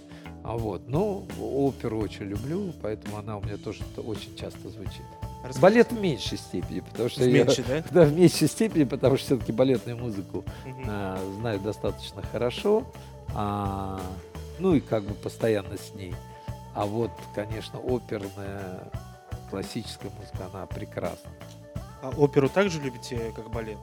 А 0.42 0.56
вот, 0.56 0.82
ну, 0.88 1.26
оперу 1.40 1.98
очень 2.00 2.24
люблю, 2.24 2.72
поэтому 2.82 3.18
она 3.18 3.36
у 3.36 3.42
меня 3.42 3.56
тоже 3.58 3.82
очень 3.98 4.34
часто 4.36 4.68
звучит. 4.70 5.02
Расскажите. 5.44 5.60
Балет 5.60 5.92
в 5.92 6.00
меньшей 6.00 6.38
степени, 6.38 6.80
потому 6.80 7.08
что 7.08 7.22
В 7.22 7.28
я- 7.28 7.44
да? 7.44 7.84
да, 7.90 8.02
в 8.04 8.12
меньшей 8.12 8.48
степени, 8.48 8.84
потому 8.84 9.16
что 9.16 9.26
все-таки 9.26 9.52
балетную 9.52 9.96
музыку 9.98 10.44
Мгм. 10.66 10.84
а, 10.86 11.18
знаю 11.40 11.60
достаточно 11.60 12.22
хорошо, 12.22 12.84
а, 13.34 14.00
ну 14.58 14.74
и 14.74 14.80
как 14.80 15.04
бы 15.04 15.14
постоянно 15.14 15.76
с 15.76 15.94
ней. 15.94 16.14
А 16.74 16.84
вот, 16.86 17.10
конечно, 17.34 17.78
оперная 17.78 18.90
классическая 19.50 20.10
музыка, 20.10 20.48
она 20.52 20.66
прекрасна. 20.66 21.30
А 22.02 22.10
оперу 22.16 22.48
также 22.48 22.80
любите, 22.80 23.32
как 23.36 23.50
балет? 23.50 23.78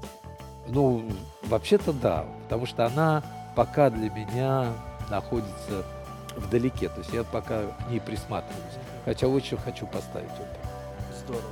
Ну, 0.67 1.09
вообще-то 1.43 1.93
да, 1.93 2.25
потому 2.43 2.65
что 2.65 2.85
она 2.85 3.23
пока 3.55 3.89
для 3.89 4.09
меня 4.09 4.73
находится 5.09 5.85
вдалеке, 6.37 6.89
то 6.89 6.99
есть 6.99 7.13
я 7.13 7.23
пока 7.23 7.63
к 7.63 7.89
ней 7.89 7.99
присматриваюсь. 7.99 8.75
Хотя 9.05 9.27
очень 9.27 9.57
хочу 9.57 9.85
поставить 9.87 10.31
оперу. 10.31 10.67
Здорово. 11.25 11.43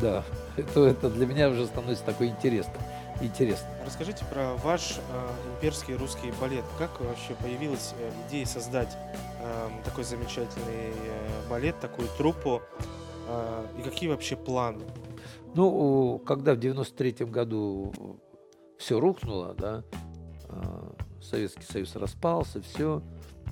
Да, 0.00 0.24
это, 0.56 0.84
это 0.86 1.10
для 1.10 1.26
меня 1.26 1.48
уже 1.48 1.66
становится 1.66 2.04
такой 2.04 2.28
интересным. 2.28 2.82
Интересно. 3.20 3.68
Расскажите 3.84 4.24
про 4.24 4.54
ваш 4.54 4.96
э, 4.96 5.28
имперский 5.54 5.94
русский 5.94 6.32
балет. 6.40 6.64
Как 6.78 7.00
вообще 7.00 7.34
появилась 7.42 7.92
э, 7.98 8.10
идея 8.28 8.46
создать 8.46 8.96
э, 9.42 9.68
такой 9.84 10.04
замечательный 10.04 10.92
э, 10.94 11.50
балет, 11.50 11.78
такую 11.80 12.08
труппу? 12.16 12.62
Э, 13.28 13.66
и 13.78 13.82
какие 13.82 14.08
вообще 14.08 14.36
планы? 14.36 14.80
Ну, 15.54 16.18
когда 16.26 16.54
в 16.54 16.58
93-м 16.58 17.30
году 17.30 17.92
все 18.78 19.00
рухнуло, 19.00 19.54
да, 19.54 19.82
а, 20.48 20.94
Советский 21.20 21.64
Союз 21.64 21.94
распался, 21.96 22.62
все, 22.62 23.02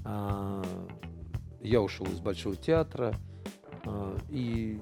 я 0.05 1.81
ушел 1.81 2.07
из 2.07 2.21
Большого 2.21 2.57
театра, 2.57 3.15
а, 3.85 4.17
и 4.31 4.81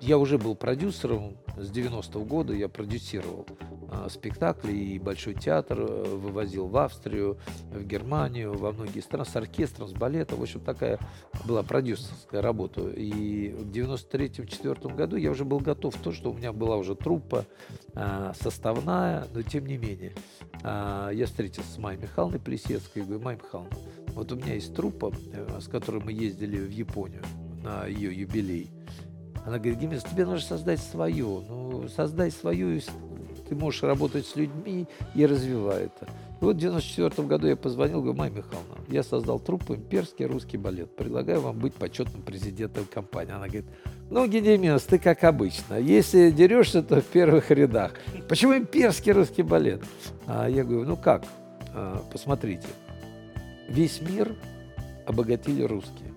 я 0.00 0.16
уже 0.16 0.38
был 0.38 0.54
продюсером 0.54 1.36
с 1.56 1.70
90-го 1.70 2.24
года, 2.24 2.54
я 2.54 2.68
продюсировал 2.68 3.46
а, 3.90 4.08
спектакли 4.08 4.72
и 4.72 4.98
Большой 4.98 5.34
театр 5.34 5.80
э, 5.80 6.04
вывозил 6.16 6.68
в 6.68 6.76
Австрию, 6.76 7.38
в 7.70 7.82
Германию, 7.82 8.56
во 8.56 8.72
многие 8.72 9.00
страны 9.00 9.24
с 9.24 9.36
оркестром, 9.36 9.88
с 9.88 9.92
балетом. 9.92 10.38
В 10.38 10.42
общем, 10.42 10.60
такая 10.60 10.98
была 11.44 11.62
продюсерская 11.62 12.40
работа. 12.40 12.88
И 12.88 13.50
в 13.50 13.68
93-4 13.70 14.94
году 14.94 15.16
я 15.16 15.30
уже 15.30 15.44
был 15.44 15.58
готов 15.58 15.96
то, 15.96 16.12
что 16.12 16.30
у 16.30 16.34
меня 16.34 16.52
была 16.52 16.76
уже 16.76 16.94
труппа 16.94 17.44
а, 17.94 18.32
составная, 18.40 19.26
но 19.34 19.42
тем 19.42 19.66
не 19.66 19.76
менее. 19.76 20.14
А, 20.62 21.10
я 21.10 21.26
встретился 21.26 21.70
с 21.72 21.78
Майей 21.78 22.00
Михайловной 22.00 22.40
Плесецкой 22.40 23.02
и 23.02 23.04
говорю, 23.04 23.22
Майя 23.22 23.38
Михайловна, 23.38 23.76
вот 24.14 24.32
у 24.32 24.36
меня 24.36 24.54
есть 24.54 24.74
труппа, 24.74 25.12
э, 25.32 25.58
с 25.60 25.68
которой 25.68 26.02
мы 26.02 26.12
ездили 26.12 26.58
в 26.58 26.70
Японию 26.70 27.22
на 27.62 27.86
ее 27.86 28.14
юбилей. 28.14 28.70
Она 29.44 29.58
говорит, 29.58 29.78
Гимес, 29.78 30.02
тебе 30.02 30.26
нужно 30.26 30.46
создать 30.46 30.80
свое. 30.80 31.24
Ну, 31.24 31.88
создай 31.88 32.30
свою, 32.30 32.70
и 32.70 32.80
ты 33.48 33.54
можешь 33.54 33.82
работать 33.82 34.26
с 34.26 34.36
людьми 34.36 34.86
и 35.14 35.26
развивай 35.26 35.84
это. 35.84 36.06
И 36.40 36.44
вот 36.44 36.56
в 36.56 36.58
94 36.58 37.26
году 37.26 37.48
я 37.48 37.56
позвонил, 37.56 38.00
говорю, 38.00 38.16
Майя 38.16 38.30
Михайловна, 38.30 38.76
я 38.88 39.02
создал 39.02 39.40
труппу 39.40 39.74
«Имперский 39.74 40.26
русский 40.26 40.56
балет». 40.56 40.94
Предлагаю 40.94 41.40
вам 41.40 41.58
быть 41.58 41.74
почетным 41.74 42.22
президентом 42.22 42.84
компании. 42.84 43.32
Она 43.32 43.46
говорит, 43.46 43.66
ну, 44.10 44.26
Гедеминус, 44.26 44.84
ты 44.84 44.98
как 44.98 45.24
обычно. 45.24 45.74
Если 45.74 46.30
дерешься, 46.30 46.82
то 46.82 47.00
в 47.00 47.06
первых 47.06 47.50
рядах. 47.50 47.92
Почему 48.28 48.56
имперский 48.56 49.12
русский 49.12 49.42
балет? 49.42 49.82
А 50.26 50.48
я 50.48 50.64
говорю, 50.64 50.84
ну 50.84 50.96
как? 50.96 51.24
А, 51.74 52.02
посмотрите. 52.12 52.66
Весь 53.70 54.00
мир 54.00 54.34
обогатили 55.06 55.62
русские. 55.62 56.12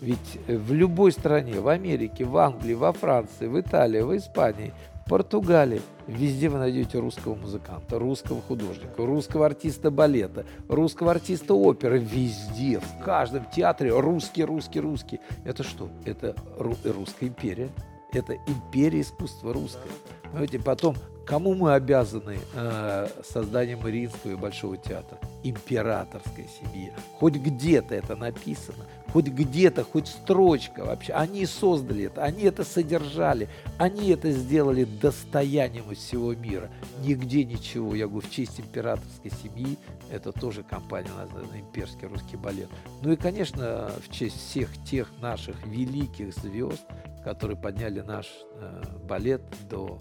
Ведь 0.00 0.38
в 0.46 0.72
любой 0.72 1.10
стране, 1.10 1.60
в 1.60 1.68
Америке, 1.68 2.24
в 2.24 2.36
Англии, 2.36 2.74
во 2.74 2.92
Франции, 2.92 3.48
в 3.48 3.58
Италии, 3.58 4.00
в 4.02 4.16
Испании, 4.16 4.72
в 5.04 5.08
Португалии, 5.10 5.82
везде 6.06 6.48
вы 6.48 6.58
найдете 6.58 6.98
русского 6.98 7.34
музыканта, 7.34 7.98
русского 7.98 8.40
художника, 8.42 9.04
русского 9.04 9.46
артиста 9.46 9.90
балета, 9.90 10.46
русского 10.68 11.10
артиста 11.10 11.54
оперы. 11.54 11.98
Везде, 11.98 12.78
в 12.78 13.04
каждом 13.04 13.44
театре 13.46 13.98
русский, 13.98 14.44
русский, 14.44 14.78
русский. 14.78 15.20
Это 15.44 15.64
что? 15.64 15.88
Это 16.04 16.36
русская 16.58 17.26
империя. 17.26 17.70
Это 18.12 18.36
империя 18.46 19.00
искусства 19.00 19.52
русское. 19.52 19.90
Понимаете, 20.30 20.60
потом 20.60 20.94
Кому 21.26 21.54
мы 21.54 21.72
обязаны 21.72 22.38
э, 22.54 23.08
созданием 23.24 23.80
Мариинского 23.80 24.32
и 24.32 24.36
Большого 24.36 24.76
театра? 24.76 25.18
Императорской 25.42 26.46
семье. 26.60 26.92
Хоть 27.18 27.34
где-то 27.36 27.94
это 27.94 28.14
написано, 28.14 28.84
хоть 29.10 29.28
где-то, 29.28 29.84
хоть 29.84 30.08
строчка 30.08 30.84
вообще. 30.84 31.14
Они 31.14 31.46
создали 31.46 32.04
это, 32.04 32.22
они 32.22 32.42
это 32.42 32.64
содержали, 32.64 33.48
они 33.78 34.10
это 34.10 34.30
сделали 34.32 34.84
достоянием 34.84 35.94
всего 35.94 36.34
мира. 36.34 36.70
Нигде 37.00 37.44
ничего. 37.44 37.94
Я 37.94 38.06
говорю, 38.06 38.26
в 38.26 38.30
честь 38.30 38.60
императорской 38.60 39.30
семьи 39.42 39.78
это 40.10 40.30
тоже 40.32 40.62
компания 40.62 41.10
названа 41.16 41.58
Имперский 41.58 42.06
русский 42.06 42.36
балет. 42.36 42.68
Ну 43.02 43.12
и, 43.12 43.16
конечно, 43.16 43.90
в 44.06 44.12
честь 44.12 44.36
всех 44.36 44.68
тех 44.84 45.10
наших 45.22 45.66
великих 45.66 46.34
звезд, 46.34 46.82
которые 47.24 47.56
подняли 47.56 48.00
наш 48.00 48.26
э, 48.56 48.82
балет 49.08 49.42
до 49.70 49.98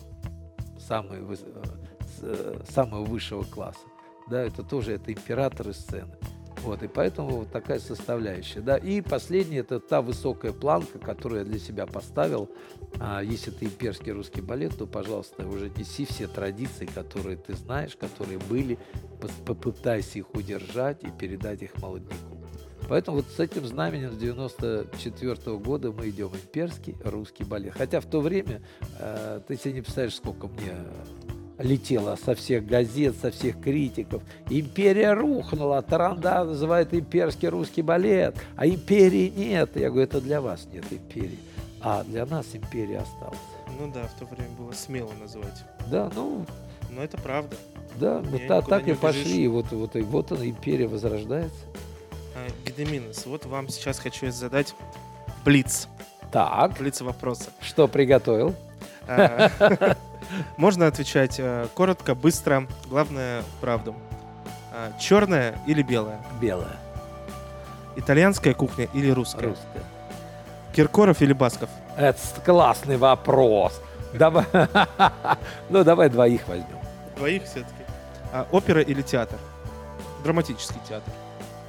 самой, 0.88 1.19
э, 1.19 1.36
э, 2.22 2.62
самого 2.69 3.04
высшего 3.06 3.43
класса. 3.43 3.88
Да, 4.30 4.41
это 4.41 4.63
тоже 4.63 4.93
это 4.93 5.12
императоры 5.12 5.74
сцены. 5.74 6.15
Вот, 6.63 6.82
и 6.82 6.88
поэтому 6.88 7.39
вот 7.39 7.52
такая 7.52 7.80
составляющая. 7.80 8.62
Да. 8.62 8.78
И 8.78 9.02
последнее, 9.02 9.62
это 9.62 9.82
та 9.82 10.02
высокая 10.02 10.54
планка, 10.54 10.98
которую 10.98 11.39
я 11.39 11.46
для 11.46 11.60
себя 11.60 11.86
поставил. 11.86 12.50
А, 13.00 13.22
если 13.22 13.52
ты 13.52 13.65
имперский 13.65 14.13
русский 14.13 14.41
балет, 14.41 14.78
то, 14.78 14.88
пожалуйста, 14.88 15.46
уже 15.46 15.69
неси 15.76 16.06
все 16.06 16.28
традиции, 16.28 16.86
которые 16.86 17.36
ты 17.36 17.54
знаешь, 17.54 17.98
которые 17.98 18.39
были, 18.39 18.80
попытайся 19.46 20.19
их 20.19 20.34
удержать 20.34 21.04
и 21.04 21.12
передать 21.12 21.62
их 21.63 21.76
молодняку. 21.82 22.33
Поэтому 22.89 23.17
вот 23.17 23.26
с 23.36 23.39
этим 23.39 23.65
знаменем 23.65 24.12
с 24.12 24.17
94 24.17 25.34
-го 25.34 25.60
года 25.60 25.91
мы 25.91 26.10
идем 26.10 26.30
имперский 26.30 26.96
русский 27.04 27.43
балет. 27.43 27.74
Хотя 27.74 28.00
в 28.00 28.06
то 28.06 28.19
время, 28.19 28.62
э, 29.00 29.41
ты 29.48 29.58
себе 29.58 29.74
не 29.74 29.82
представляешь, 29.82 30.15
сколько 30.15 30.48
мне 30.48 30.74
летело 31.60 32.17
со 32.24 32.36
всех 32.36 32.65
газет, 32.65 33.15
со 33.22 33.32
всех 33.32 33.62
критиков. 33.62 34.24
Империя 34.50 35.13
рухнула, 35.13 35.82
Таранда 35.82 36.43
называет 36.43 36.93
имперский 36.93 37.48
русский 37.48 37.82
балет, 37.82 38.36
а 38.56 38.67
империи 38.67 39.32
нет. 39.36 39.76
Я 39.76 39.89
говорю, 39.89 40.06
это 40.06 40.22
для 40.22 40.41
вас 40.41 40.67
нет 40.72 40.86
империи, 40.91 41.39
а 41.82 42.04
для 42.04 42.26
нас 42.26 42.48
империя 42.54 43.00
осталась. 43.00 43.38
Ну 43.80 43.91
да, 43.93 44.04
в 44.04 44.19
то 44.19 44.26
время 44.26 44.50
было 44.58 44.72
смело 44.72 45.12
называть. 45.19 45.63
Да, 45.89 46.12
ну... 46.15 46.46
Но 46.91 47.04
это 47.04 47.17
правда. 47.17 47.56
Да, 48.00 48.22
мы 48.22 48.39
та, 48.39 48.62
так 48.62 48.88
и 48.88 48.93
пошли, 48.93 49.48
вот, 49.48 49.72
вот, 49.72 49.96
вот 49.96 50.32
она, 50.32 50.46
империя 50.48 50.88
возрождается. 50.88 51.65
Гедеминус, 52.65 53.25
вот 53.25 53.45
вам 53.45 53.69
сейчас 53.69 53.99
хочу 53.99 54.32
задать 54.32 54.75
блиц. 55.45 55.88
Так. 56.32 56.73
Блиц 56.79 57.01
вопроса. 57.01 57.51
Что 57.62 57.88
приготовил? 57.88 58.56
А, 59.08 59.49
можно 60.58 60.88
отвечать 60.88 61.36
э, 61.38 61.67
коротко, 61.75 62.15
быстро, 62.15 62.67
главное 62.88 63.43
правду. 63.62 63.95
А, 64.71 64.91
черная 64.99 65.56
или 65.67 65.84
белая? 65.84 66.19
Белая. 66.41 66.77
Итальянская 67.95 68.53
кухня 68.53 68.88
или 68.93 69.12
русская? 69.12 69.49
Русская. 69.49 69.84
Киркоров 70.75 71.21
или 71.21 71.34
Басков? 71.34 71.69
Это 71.95 72.17
классный 72.43 72.97
вопрос. 72.97 73.79
Давай, 74.13 74.45
ну 75.69 75.84
давай 75.84 76.10
двоих 76.10 76.47
возьмем. 76.47 76.79
Двоих 77.17 77.43
все-таки. 77.43 77.84
А, 78.32 78.47
опера 78.51 78.82
или 78.82 79.01
театр? 79.01 79.38
Драматический 80.23 80.79
театр 80.88 81.13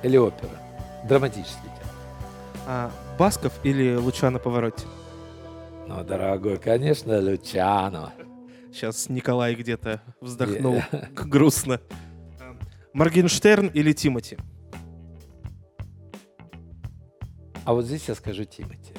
или 0.02 0.16
опера? 0.16 0.63
Драматический 1.08 1.68
театр. 1.68 1.88
А, 2.66 2.90
Басков 3.18 3.52
или 3.62 3.94
Лучано 3.94 4.38
Повороте? 4.38 4.86
Ну, 5.86 6.02
дорогой, 6.02 6.56
конечно, 6.58 7.20
Лучано. 7.20 8.12
Сейчас 8.72 9.08
Николай 9.08 9.54
где-то 9.54 10.00
вздохнул 10.20 10.82
грустно. 11.14 11.80
Моргенштерн 12.94 13.66
или 13.68 13.92
Тимати? 13.92 14.38
А 17.64 17.72
вот 17.74 17.84
здесь 17.84 18.08
я 18.08 18.14
скажу 18.14 18.44
Тимати. 18.44 18.92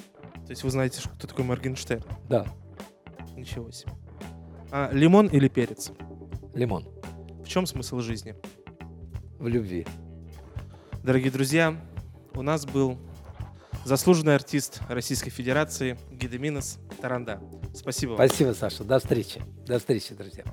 То 0.46 0.52
есть 0.52 0.64
вы 0.64 0.70
знаете, 0.70 1.02
кто 1.18 1.28
такой 1.28 1.44
Моргенштерн? 1.46 2.04
Да. 2.30 2.46
Ничего 3.36 3.72
себе. 3.72 3.92
А, 4.72 4.92
лимон 4.92 5.28
или 5.28 5.48
перец? 5.48 5.92
Лимон. 6.54 6.88
В 7.44 7.48
чем 7.48 7.66
смысл 7.66 8.00
жизни? 8.00 8.36
В 9.40 9.48
любви. 9.48 9.86
Дорогие 11.04 11.32
друзья, 11.32 11.76
у 12.36 12.42
нас 12.42 12.66
был 12.66 12.98
заслуженный 13.86 14.36
артист 14.36 14.82
Российской 14.90 15.30
Федерации 15.30 15.98
Гидеминос 16.12 16.80
Таранда. 17.02 17.42
Спасибо 17.74 18.12
вам. 18.12 18.28
Спасибо, 18.28 18.54
Саша. 18.54 18.84
До 18.84 19.00
встречи. 19.00 19.42
До 19.66 19.80
встречи, 19.80 20.14
друзья. 20.14 20.44